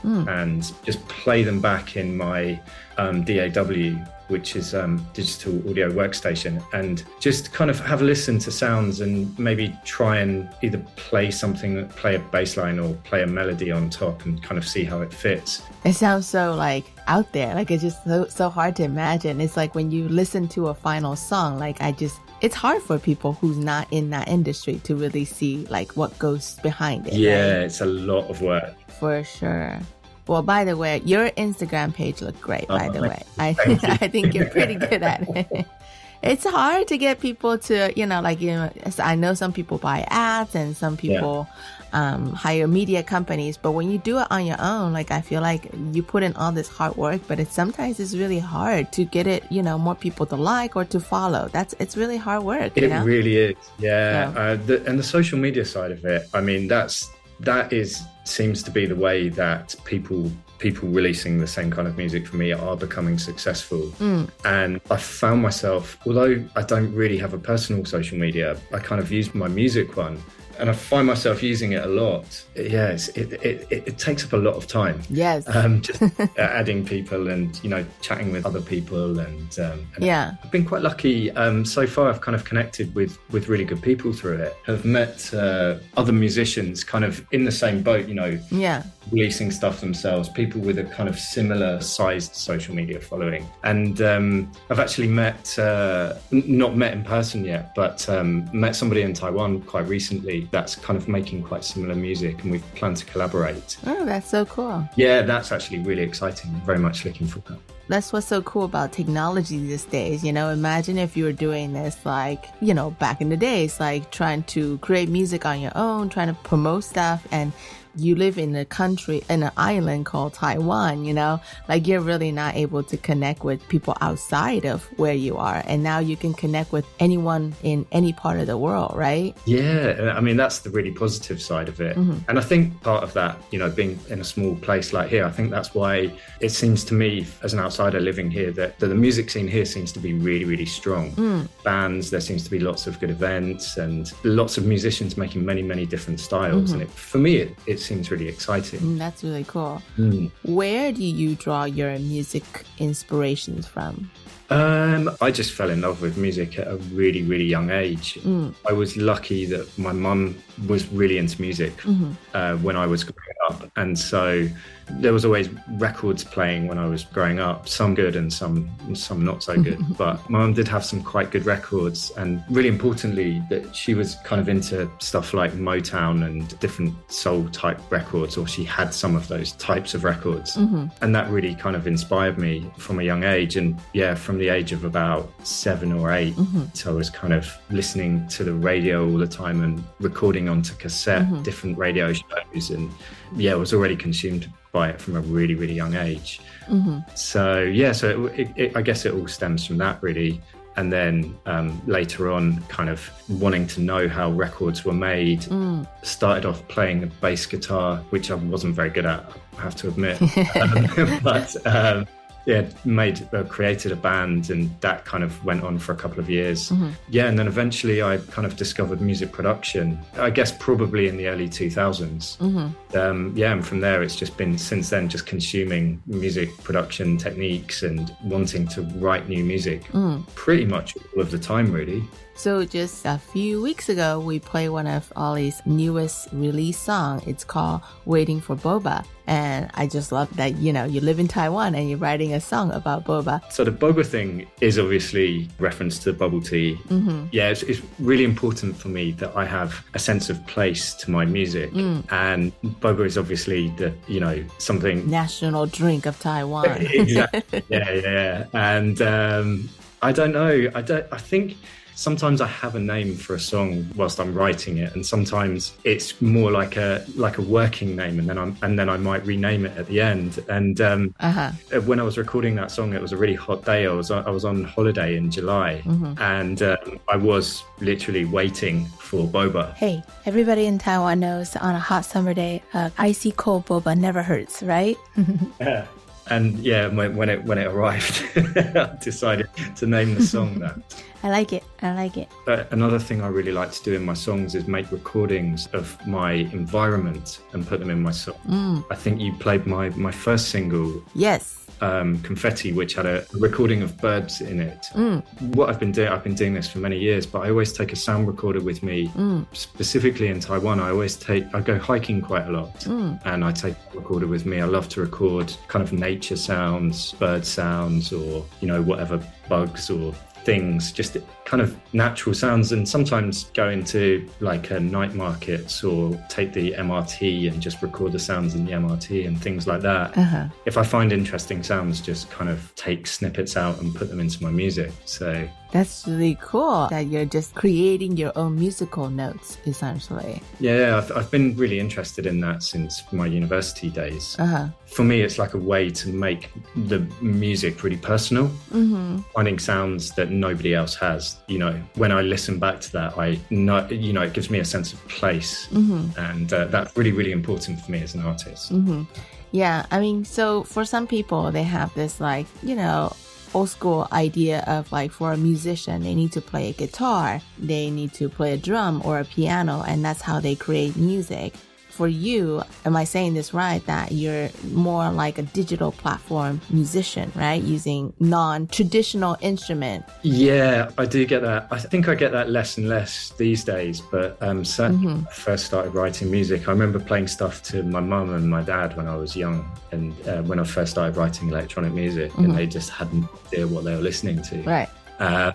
[0.06, 0.28] Mm.
[0.28, 2.60] and just play them back in my
[3.00, 3.96] um, DAW,
[4.28, 9.02] which is um, digital audio workstation, and just kind of have a listen to sounds
[9.02, 13.72] and maybe try and either play something, play a bass line or play a melody
[13.72, 15.64] on top and kind of see how it fits.
[15.84, 17.56] It sounds so like out there.
[17.56, 19.42] Like it's just so so hard to imagine.
[19.42, 23.00] It's like when you listen to a final song, like I just it's hard for
[23.00, 27.14] people who's not in that industry to really see like what goes behind it.
[27.14, 27.64] Yeah, right?
[27.64, 28.74] it's a lot of work.
[29.00, 29.80] For sure.
[30.28, 33.24] Well, by the way, your Instagram page looked great, by Oh, the way.
[33.38, 33.56] I
[34.02, 35.66] I think you're pretty good at it.
[36.24, 39.78] It's hard to get people to, you know, like, you know, I know some people
[39.78, 41.48] buy ads and some people
[41.94, 45.42] um, hire media companies, but when you do it on your own, like, I feel
[45.42, 49.06] like you put in all this hard work, but it's sometimes it's really hard to
[49.06, 51.48] get it, you know, more people to like or to follow.
[51.52, 53.04] That's, it's really hard work, you It know?
[53.04, 54.32] really is, yeah.
[54.34, 54.40] Yeah.
[54.40, 57.08] Uh, the, and the social media side of it, I mean, that's
[57.42, 61.98] that is seems to be the way that people people releasing the same kind of
[61.98, 63.82] music for me are becoming successful.
[64.00, 64.30] Mm.
[64.46, 69.02] And I found myself, although I don't really have a personal social media, I kind
[69.02, 70.22] of use my music one.
[70.60, 72.44] And I find myself using it a lot.
[72.56, 75.02] Yeah, it's, it, it, it, it takes up a lot of time.
[75.10, 75.44] Yes.
[75.54, 79.20] Um, just uh, adding people and, you know, chatting with other people.
[79.20, 80.36] And, um, and Yeah.
[80.44, 81.32] I've been quite lucky.
[81.32, 84.56] Um, so far, I've kind of connected with with really good people through it.
[84.66, 88.08] Have met uh, other musicians, kind of in the same boat.
[88.08, 88.84] You know, Yeah.
[89.12, 90.30] Releasing stuff themselves.
[90.30, 93.48] People with a kind of similar sized social media following.
[93.64, 99.02] And um, I've actually met, uh, not met in person yet, but um, met somebody
[99.02, 103.06] in Taiwan quite recently that's kind of making quite similar music, and we've planned to
[103.06, 103.78] collaborate.
[103.86, 104.88] Oh, that's so cool.
[104.96, 106.52] Yeah, that's actually really exciting.
[106.66, 107.76] Very much looking forward to that.
[107.88, 110.24] That's what's so cool about technology these days.
[110.24, 113.80] You know, imagine if you were doing this like, you know, back in the days,
[113.80, 117.54] like trying to create music on your own, trying to promote stuff and
[117.98, 121.40] you live in a country in an island called Taiwan, you know,
[121.70, 125.64] like you're really not able to connect with people outside of where you are.
[125.66, 129.36] And now you can connect with anyone in any part of the world, right?
[129.46, 131.98] Yeah, I mean, that's the really positive side of it.
[131.98, 132.20] Mhm.
[132.28, 135.26] And I think part of that, you know, being in a small place like here,
[135.26, 138.88] I think that's why it seems to me, as an outsider living here, that, that
[138.88, 141.12] the music scene here seems to be really, really strong.
[141.14, 141.48] Mm.
[141.64, 145.62] Bands, there seems to be lots of good events and lots of musicians making many,
[145.62, 146.70] many different styles.
[146.70, 146.74] Mhm.
[146.74, 148.80] And it, for me, it, it seems really exciting.
[148.80, 149.82] Mm, that's really cool.
[149.98, 150.32] Mm.
[150.44, 152.44] Where do you draw your music
[152.80, 154.10] inspirations from?
[154.50, 158.20] Um, I just fell in love with music at a really, really young age.
[158.24, 158.54] Mm.
[158.70, 160.36] I was lucky that my mum
[160.68, 162.16] was really into music Mhm.
[162.34, 164.48] uh, when I was growing up, and so
[164.90, 167.68] there was always records playing when I was growing up.
[167.68, 169.80] Some good and some some not so good.
[169.98, 174.16] but my mum did have some quite good records, and really importantly, that she was
[174.24, 179.16] kind of into stuff like Motown and different soul type records, or she had some
[179.16, 180.92] of those types of records Mhm.
[181.02, 184.50] and that really kind of inspired me from a young age and yeah from the
[184.50, 186.76] age of about seven or 8 Mhm.
[186.76, 190.74] so i was kind of listening to the radio all the time and recording onto
[190.76, 191.44] cassette Mhm.
[191.44, 192.90] different radio shows and
[193.36, 196.30] yeah i was already consumed by it from a really really young age
[196.70, 196.98] Mm-hmm.
[197.16, 200.42] so yeah so it, it, it, i guess it all stems from that really
[200.78, 201.14] and then
[201.46, 201.68] um,
[201.98, 202.44] later on
[202.78, 203.00] kind of
[203.44, 205.88] wanting to know how records were made Mm.
[206.04, 209.22] started off playing the bass guitar, which I wasn't very good at,
[209.58, 210.18] I have to admit.
[210.62, 212.06] Um, but um,
[212.46, 216.20] yeah, made uh, created a band, and that kind of went on for a couple
[216.20, 216.70] of years.
[216.70, 216.92] Mhm.
[217.10, 219.98] Yeah, and then eventually I kind of discovered music production.
[220.20, 222.38] I guess probably in the early 2000s.
[222.40, 222.70] Mhm.
[222.96, 227.84] Um, yeah, and from there it's just been since then just consuming music production techniques
[227.84, 230.24] and wanting to write new music Mm.
[230.36, 232.04] pretty much all of the time, really.
[232.38, 237.22] So just a few weeks ago, we played one of Oli's newest release song.
[237.26, 241.28] It's called "Waiting for Boba," and I just love that you know you live in
[241.30, 243.42] Taiwan and you're writing a song about boba.
[243.52, 246.78] So the boba thing is obviously reference to bubble tea.
[246.90, 247.30] Mhm.
[247.32, 251.12] Yeah, it's, it's really important for me that I have a sense of place to
[251.12, 252.04] my music, Mm.
[252.12, 256.66] and boba is obviously the you know something National drink of Taiwan.
[256.82, 257.64] exactly.
[257.70, 258.46] yeah, yeah, yeah.
[258.54, 259.70] And um,
[260.02, 260.70] I don't know.
[260.76, 261.06] I don't.
[261.14, 261.56] I think
[261.96, 266.22] sometimes I have a name for a song whilst I'm writing it, and sometimes it's
[266.22, 269.66] more like a like a working name, and then I'm and then I might rename
[269.66, 270.44] it at the end.
[270.50, 271.52] And um, Uh-huh.
[271.74, 273.88] uh, when I was recording that song, it was a really hot day.
[273.88, 276.20] I was I was on holiday in July, Mhm.
[276.20, 279.74] and um, I was literally waiting for boba.
[279.76, 284.22] Hey, everybody in Taiwan knows on a hot summer day, uh, icy cold boba never
[284.22, 284.98] hurts, right?
[285.60, 285.86] Yeah.
[286.28, 288.24] And yeah, when, when it when it arrived,
[288.76, 290.76] I decided to name the song that.
[291.26, 291.64] I like it.
[291.82, 292.30] I like it.
[292.46, 295.98] But another thing I really like to do in my songs is make recordings of
[296.06, 298.36] my environment and put them in my song.
[298.48, 298.86] Mm.
[298.92, 301.66] I think you played my my first single, Yes.
[301.82, 304.86] um, Confetti, which had a recording of birds in it.
[304.94, 305.24] Mm.
[305.56, 307.92] What I've been doing, I've been doing this for many years, but I always take
[307.92, 309.08] a sound recorder with me.
[309.08, 309.48] Mm.
[309.52, 313.20] Specifically in Taiwan, I always take, I go hiking quite a lot Mm.
[313.26, 314.62] and I take a recorder with me.
[314.62, 319.18] I love to record kind of nature sounds, bird sounds, or, you know, whatever
[319.50, 320.14] bugs or
[320.46, 322.72] things, just kind of natural sounds.
[322.72, 328.12] And sometimes go into like a night markets or take the MRT and just record
[328.12, 330.18] the sounds in the MRT and things like that.
[330.18, 330.48] Uh-huh.
[330.66, 334.42] If I find interesting sounds, just kind of take snippets out and put them into
[334.44, 334.92] my music.
[335.06, 340.42] So That's really cool that you're just creating your own musical notes, essentially.
[340.60, 344.38] yeah, I've, I've been really interested in that since my university days.
[344.40, 344.68] Uh-huh.
[344.86, 346.50] For me, it's like a way to make
[346.88, 348.48] the music really personal.
[348.72, 349.20] Mm-hmm.
[349.34, 351.38] finding sounds that nobody else has.
[351.48, 354.60] You know, when I listen back to that, I know, you know, it gives me
[354.60, 356.18] a sense of place, Mhm.
[356.18, 358.72] and uh, that's really, really important for me as an artist.
[358.72, 359.04] Mm-hmm.
[359.52, 363.14] Yeah, I mean, so for some people, they have this like, you know,
[363.56, 367.90] old school idea of like for a musician, they need to play a guitar, they
[367.90, 371.54] need to play a drum or a piano, and that's how they create music.
[371.96, 373.84] For you, am I saying this right?
[373.86, 377.62] That you're more like a digital platform musician, right?
[377.64, 380.04] Using non traditional instrument.
[380.22, 381.68] Yeah, I do get that.
[381.72, 384.02] I think I get that less and less these days.
[384.02, 388.02] But um, certainly, when I first started writing music, I remember playing stuff to my
[388.02, 391.48] mum and my dad when I was young, and uh, when I first started writing
[391.48, 392.44] electronic music, Mhm.
[392.44, 394.62] and they just hadn't idea what they were listening to.
[394.64, 394.90] Right.
[395.20, 395.52] Uh,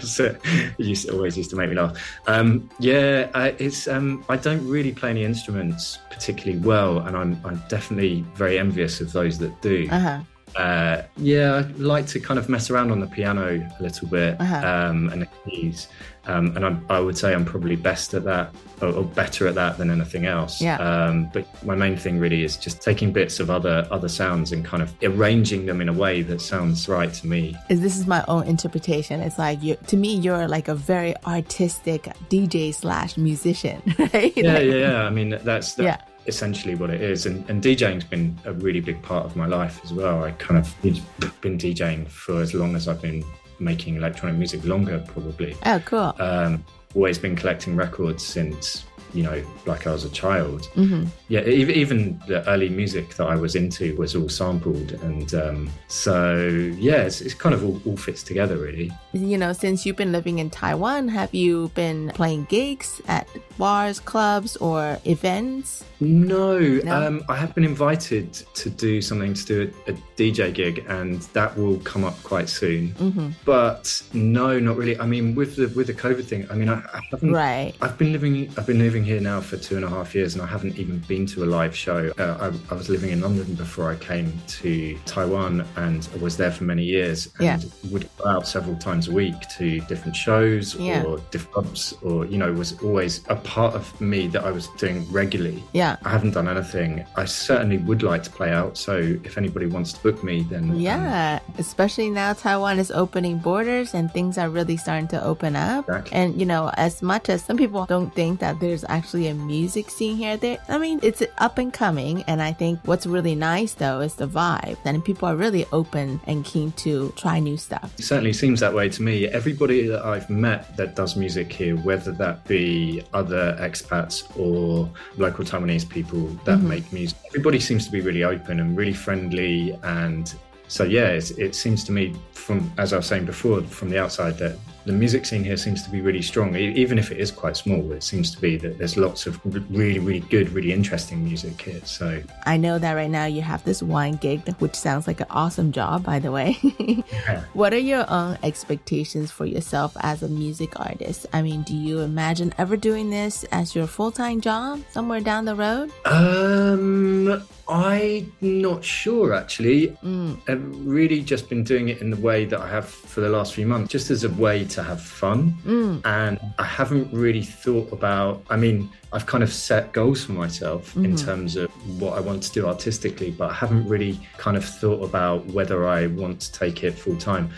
[0.00, 0.34] so
[0.78, 1.96] used always used to make me laugh.
[2.26, 7.40] Um, yeah, uh, it's um, I don't really play any instruments particularly well, and I'm
[7.44, 9.88] I'm definitely very envious of those that do.
[9.90, 10.20] Uh-huh.
[10.56, 14.40] Uh, yeah, I like to kind of mess around on the piano a little bit
[14.40, 14.66] Uh-huh.
[14.66, 15.88] um, and the keys.
[16.26, 19.54] Um, and I'm, I would say I'm probably best at that or, or better at
[19.56, 20.60] that than anything else.
[20.60, 20.76] Yeah.
[20.78, 24.64] Um, but my main thing really is just taking bits of other other sounds and
[24.64, 27.54] kind of arranging them in a way that sounds right to me.
[27.68, 29.20] Is this is my own interpretation.
[29.20, 34.32] It's like you to me you're like a very artistic DJ slash musician, right?
[34.36, 35.02] Yeah, Like- yeah, yeah.
[35.04, 35.96] I mean, that's, that's Yeah.
[36.26, 37.26] essentially what it is.
[37.26, 40.24] And, and DJing's been a really big part of my life as well.
[40.24, 43.22] I kind of been DJing for as long as I've been
[43.58, 45.56] making electronic music, longer probably.
[45.66, 46.14] Oh, cool.
[46.18, 48.84] Um, always been collecting records since
[49.14, 50.68] you know, like I was a child.
[50.74, 51.08] Mhm.
[51.28, 55.70] Yeah, even, even the early music that I was into was all sampled, and um,
[55.88, 56.46] so
[56.78, 58.92] yeah, it's, it's kind of all, all fits together really.
[59.12, 64.00] You know, since you've been living in Taiwan, have you been playing gigs at bars,
[64.00, 65.84] clubs, or events?
[66.00, 67.06] No, No?
[67.06, 71.22] Um, I have been invited to do something to do a, a DJ gig, and
[71.32, 72.92] that will come up quite soon.
[72.94, 73.28] Mm-hmm.
[73.44, 74.98] But no, not really.
[74.98, 77.32] I mean, with the with the COVID thing, I mean, I, I haven't.
[77.32, 77.74] Right.
[77.80, 78.52] I've been living.
[78.56, 80.98] I've been living here now for two and a half years, and I haven't even
[81.00, 82.12] been to a live show.
[82.18, 86.36] Uh, I, I was living in London before I came to Taiwan, and I was
[86.36, 87.28] there for many years.
[87.38, 87.58] And Yeah.
[87.90, 91.02] would go out several times a week to different shows Yeah.
[91.04, 94.68] or different clubs, or you know, was always a part of me that I was
[94.78, 95.62] doing regularly.
[95.72, 95.96] Yeah.
[96.04, 97.04] I haven't done anything.
[97.16, 98.76] I certainly would like to play out.
[98.78, 103.38] So if anybody wants to book me, then um, Yeah, especially now Taiwan is opening
[103.38, 105.88] borders and things are really starting to open up.
[105.88, 106.12] Exactly.
[106.16, 109.90] And you know, as much as some people don't think that there's actually a music
[109.90, 113.74] scene here, there I mean, it's up and coming and I think what's really nice
[113.74, 114.78] though is the vibe.
[114.84, 117.92] And people are really open and keen to try new stuff.
[117.98, 119.26] It certainly seems that way to me.
[119.26, 125.44] Everybody that I've met that does music here, whether that be other expats or local
[125.44, 126.62] Taiwanese people that Mhm.
[126.74, 129.76] make music, everybody seems to be really open and really friendly.
[129.82, 130.32] And
[130.68, 133.98] so, yeah, it's, it seems to me, from as I was saying before, from the
[133.98, 136.54] outside, that the music scene here seems to be really strong.
[136.56, 139.98] Even if it is quite small, it seems to be that there's lots of really,
[139.98, 141.80] really good, really interesting music here.
[141.84, 145.26] So, I know that right now you have this wine gig, which sounds like an
[145.30, 146.52] awesome job, by the way.
[147.52, 151.26] what are your own expectations for yourself as a music artist?
[151.32, 155.44] I mean, do you imagine ever doing this as your full time job somewhere down
[155.44, 155.92] the road?
[156.04, 159.88] Um, I'm not sure actually.
[160.04, 160.38] Mm.
[160.48, 163.54] I've really just been doing it in the way that I have for the last
[163.54, 165.54] few months, just as a way to have fun.
[165.66, 166.00] Mm.
[166.04, 170.94] And I haven't really thought about, I mean, I've kind of set goals for myself
[170.96, 171.24] in Mhm.
[171.24, 171.70] terms of
[172.00, 175.86] what I want to do artistically, but I haven't really kind of thought about whether
[175.86, 177.50] I want to take it full time.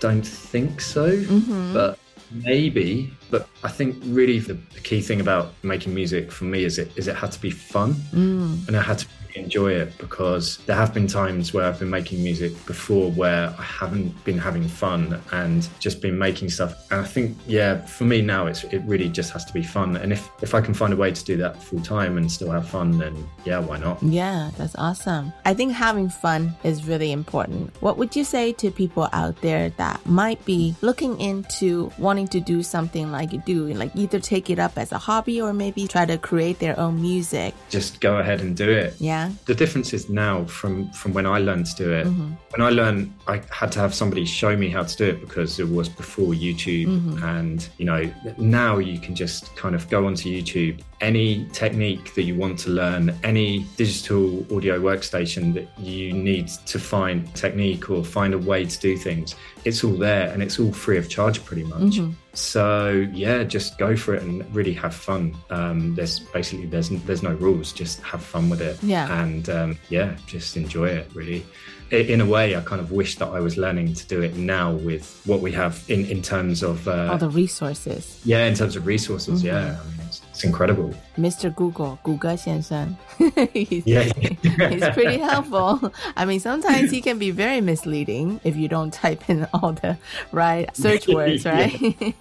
[0.00, 1.72] Don't think so, Mhm.
[1.72, 1.98] but
[2.30, 3.12] maybe.
[3.30, 6.90] But I think really the, the key thing about making music for me is it
[6.96, 8.66] is it had to be fun Mm.
[8.66, 9.06] and it had to
[9.38, 13.62] enjoy it because there have been times where I've been making music before where I
[13.62, 16.90] haven't been having fun and just been making stuff.
[16.90, 19.96] And I think, yeah, for me now, it's it really just has to be fun.
[19.96, 22.50] And if if I can find a way to do that full time and still
[22.50, 24.02] have fun, then yeah, why not?
[24.02, 25.32] Yeah, that's awesome.
[25.44, 27.74] I think having fun is really important.
[27.80, 32.40] What would you say to people out there that might be looking into wanting to
[32.40, 35.86] do something like you do, like either take it up as a hobby or maybe
[35.86, 37.54] try to create their own music?
[37.68, 38.94] Just go ahead and do it.
[38.98, 39.27] Yeah.
[39.46, 42.06] The difference is now from from when I learned to do it.
[42.06, 42.36] Mhm.
[42.56, 45.60] When I learned, I had to have somebody show me how to do it because
[45.60, 46.86] it was before YouTube.
[46.86, 47.22] Mhm.
[47.22, 50.80] And you know, now you can just kind of go onto YouTube.
[51.00, 56.78] Any technique that you want to learn, any digital audio workstation that you need to
[56.78, 60.72] find technique or find a way to do things, it's all there and it's all
[60.72, 61.98] free of charge pretty much.
[62.00, 62.14] Mhm.
[62.32, 65.34] So yeah, just go for it and really have fun.
[65.50, 67.72] Um, there's basically there's there's no rules.
[67.72, 68.78] Just have fun with it.
[68.82, 69.22] Yeah.
[69.22, 71.10] And um, yeah, just enjoy it.
[71.14, 71.44] Really.
[71.90, 74.72] In a way, I kind of wish that I was learning to do it now
[74.72, 78.20] with what we have in in terms of uh, All the resources.
[78.24, 79.40] yeah, in terms of resources.
[79.42, 79.46] Mhm.
[79.46, 80.07] Yeah, I mean,
[80.38, 80.94] it's, incredible.
[81.18, 81.52] Mr.
[81.54, 82.96] Google, Google 先生.
[83.52, 84.04] he's, Yeah.
[84.12, 85.92] he's pretty helpful.
[86.16, 89.98] I mean, sometimes he can be very misleading if you don't type in all the
[90.30, 91.52] right search words, Yeah.
[91.56, 92.14] right?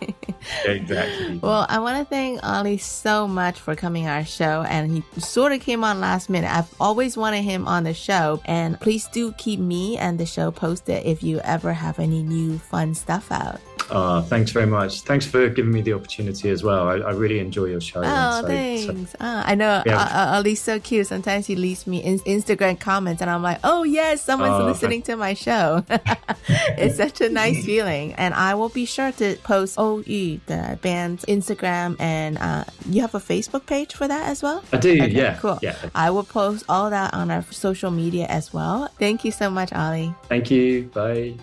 [0.66, 1.38] exactly.
[1.42, 5.04] Well, I want to thank Oli so much for coming on our show, and he
[5.20, 6.50] sort of came on last minute.
[6.52, 10.50] I've always wanted him on the show, and please do keep me and the show
[10.52, 13.60] posted if you ever have any new fun stuff out.
[13.90, 15.02] Uh, thanks very much.
[15.02, 16.88] Thanks for giving me the opportunity as well.
[16.88, 18.02] I, I really enjoy your show.
[18.04, 19.12] Oh, so, thanks.
[19.12, 19.98] So, uh, I know Yeah.
[20.00, 21.08] uh, uh, Ali's so cute.
[21.08, 25.02] Sometimes he leaves me in Instagram comments, and I'm like, oh, yes, someone's Oh, listening
[25.04, 25.84] to my show.
[26.78, 28.14] it's such a nice feeling.
[28.14, 33.16] And I will be sure to post OuYu, the band's Instagram, and uh, you have
[33.16, 34.64] a Facebook page for that as well?
[34.74, 35.36] I do, Okay, yeah.
[35.38, 35.60] Cool.
[35.62, 35.76] Yeah.
[35.96, 38.90] I will post all that on our social media as well.
[39.00, 40.14] Thank you so much, Ali.
[40.30, 40.84] Thank you.
[40.94, 41.36] Bye.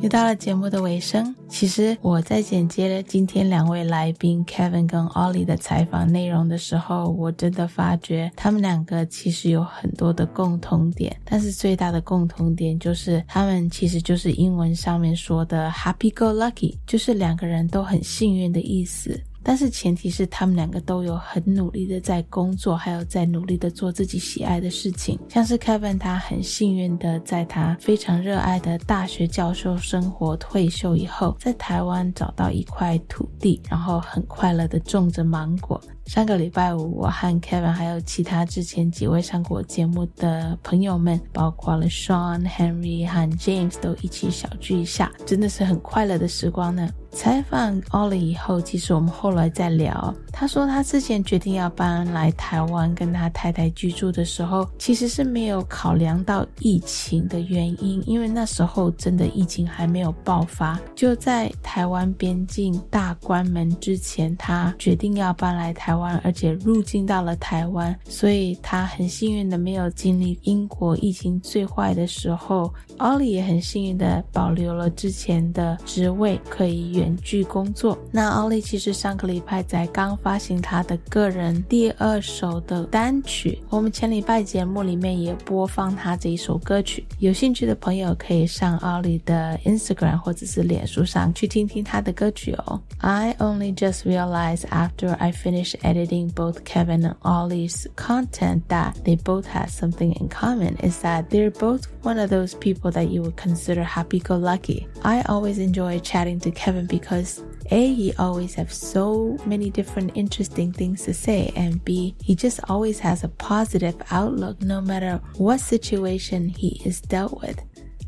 [0.00, 19.18] 又到了节目的尾声，其实我在剪接了今天两位来宾 Kevin 跟 Ollie 的采访内容的时候，我真的发觉他们两个其实有很多的共同点，但是最大的共同点就是他们其实就是英文上面说的 happy go lucky，就是两个人都很幸运的意思。
[19.44, 25.18] 但是前提是他们两个都有很努力的在工作，还有在努力的做自己喜爱的事情。
[25.28, 35.80] 像是 Kevin，他很幸运的在他非常热爱的大学教授生活退休以后，在台湾找到一块土地，然后很快乐的种着芒果。
[36.06, 46.88] 上个礼拜五，我和 Kevin 还有其他之前几位上过节目的朋友们，包括了 Sean、Henry 和 James 都一起小聚一下，真的是很快乐的时光呢。
[47.10, 72.72] 采访 Ollie 以后，其实我们后来再聊，他说他之前决定要搬来台湾跟他太太居住的时候，其实是没有考量到疫情的原因，因为那时候真的疫情还没有爆发，就在台湾边境大关门之前，他决定要搬来台台湾，而且入境到了台湾，所以他很幸运的没有经历英国疫情最坏的时候。
[72.98, 77.96] Ollie 也很幸运的保留了之前的职位，可以远距工作。
[78.10, 87.04] 那 Ollie 其实上个礼拜才刚发行他的个人第二首的单曲，我们前礼拜节目里面也播放他这一首歌曲。
[87.18, 92.80] 有兴趣的朋友可以上 Ollie 的 Instagram 或者是脸书上去听听他的歌曲哦。
[92.98, 99.46] I only just realized after I finished editing both Keven and Oli's content that they both
[99.46, 103.36] had something in common is that they're both one of those people that you would
[103.36, 104.88] consider happy-go-lucky.
[105.04, 110.72] I always enjoy chatting to Keven because A, he always has so many different interesting
[110.72, 115.60] things to say, and B, he just always has a positive outlook no matter what
[115.60, 117.60] situation he is dealt with.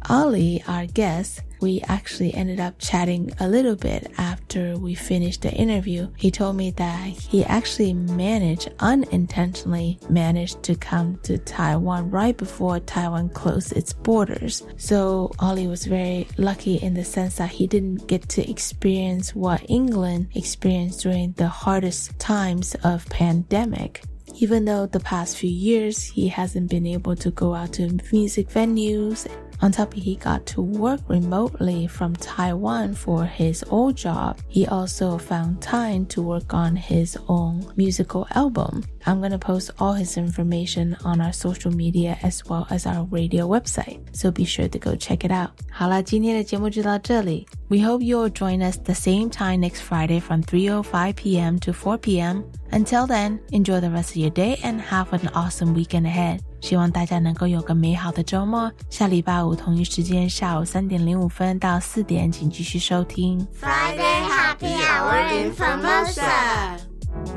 [0.08, 5.52] Oli, our guest, we actually ended up chatting a little bit after we finished the
[5.52, 6.08] interview.
[6.16, 12.80] He told me that he actually managed, unintentionally managed to come to Taiwan right before
[12.80, 14.62] Taiwan closed its borders.
[14.76, 19.68] So Oli was very lucky in the sense that he didn't get to experience what
[19.68, 24.02] England experienced during the hardest times of pandemic
[24.38, 28.48] even though the past few years he hasn't been able to go out to music
[28.48, 29.26] venues.
[29.63, 34.39] On top, he got to work remotely from Taiwan for his old job.
[34.47, 38.83] He also found time to work on his own musical album.
[39.05, 43.47] I'm gonna post all his information on our social media as well as our radio
[43.47, 45.51] website, so be sure to go check it out.
[45.71, 47.45] 好了，今天的节目就到这里。
[47.67, 51.59] We hope you'll join us the same time next Friday from 3:05 p.m.
[51.59, 52.45] to 4 p.m.
[52.71, 56.41] Until then, enjoy the rest of your day and have an awesome weekend ahead.
[56.60, 58.70] 希望大家能够有个美好的周末。
[58.90, 66.78] 下礼拜五同一时间，下午三点零五分到四点，请继续收听 Friday Happy Hour in Formosa。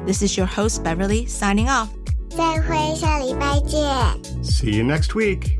[0.05, 1.87] This is your host Beverly signing off。
[2.29, 3.81] 再会，下礼拜见。
[4.43, 5.57] See you next week.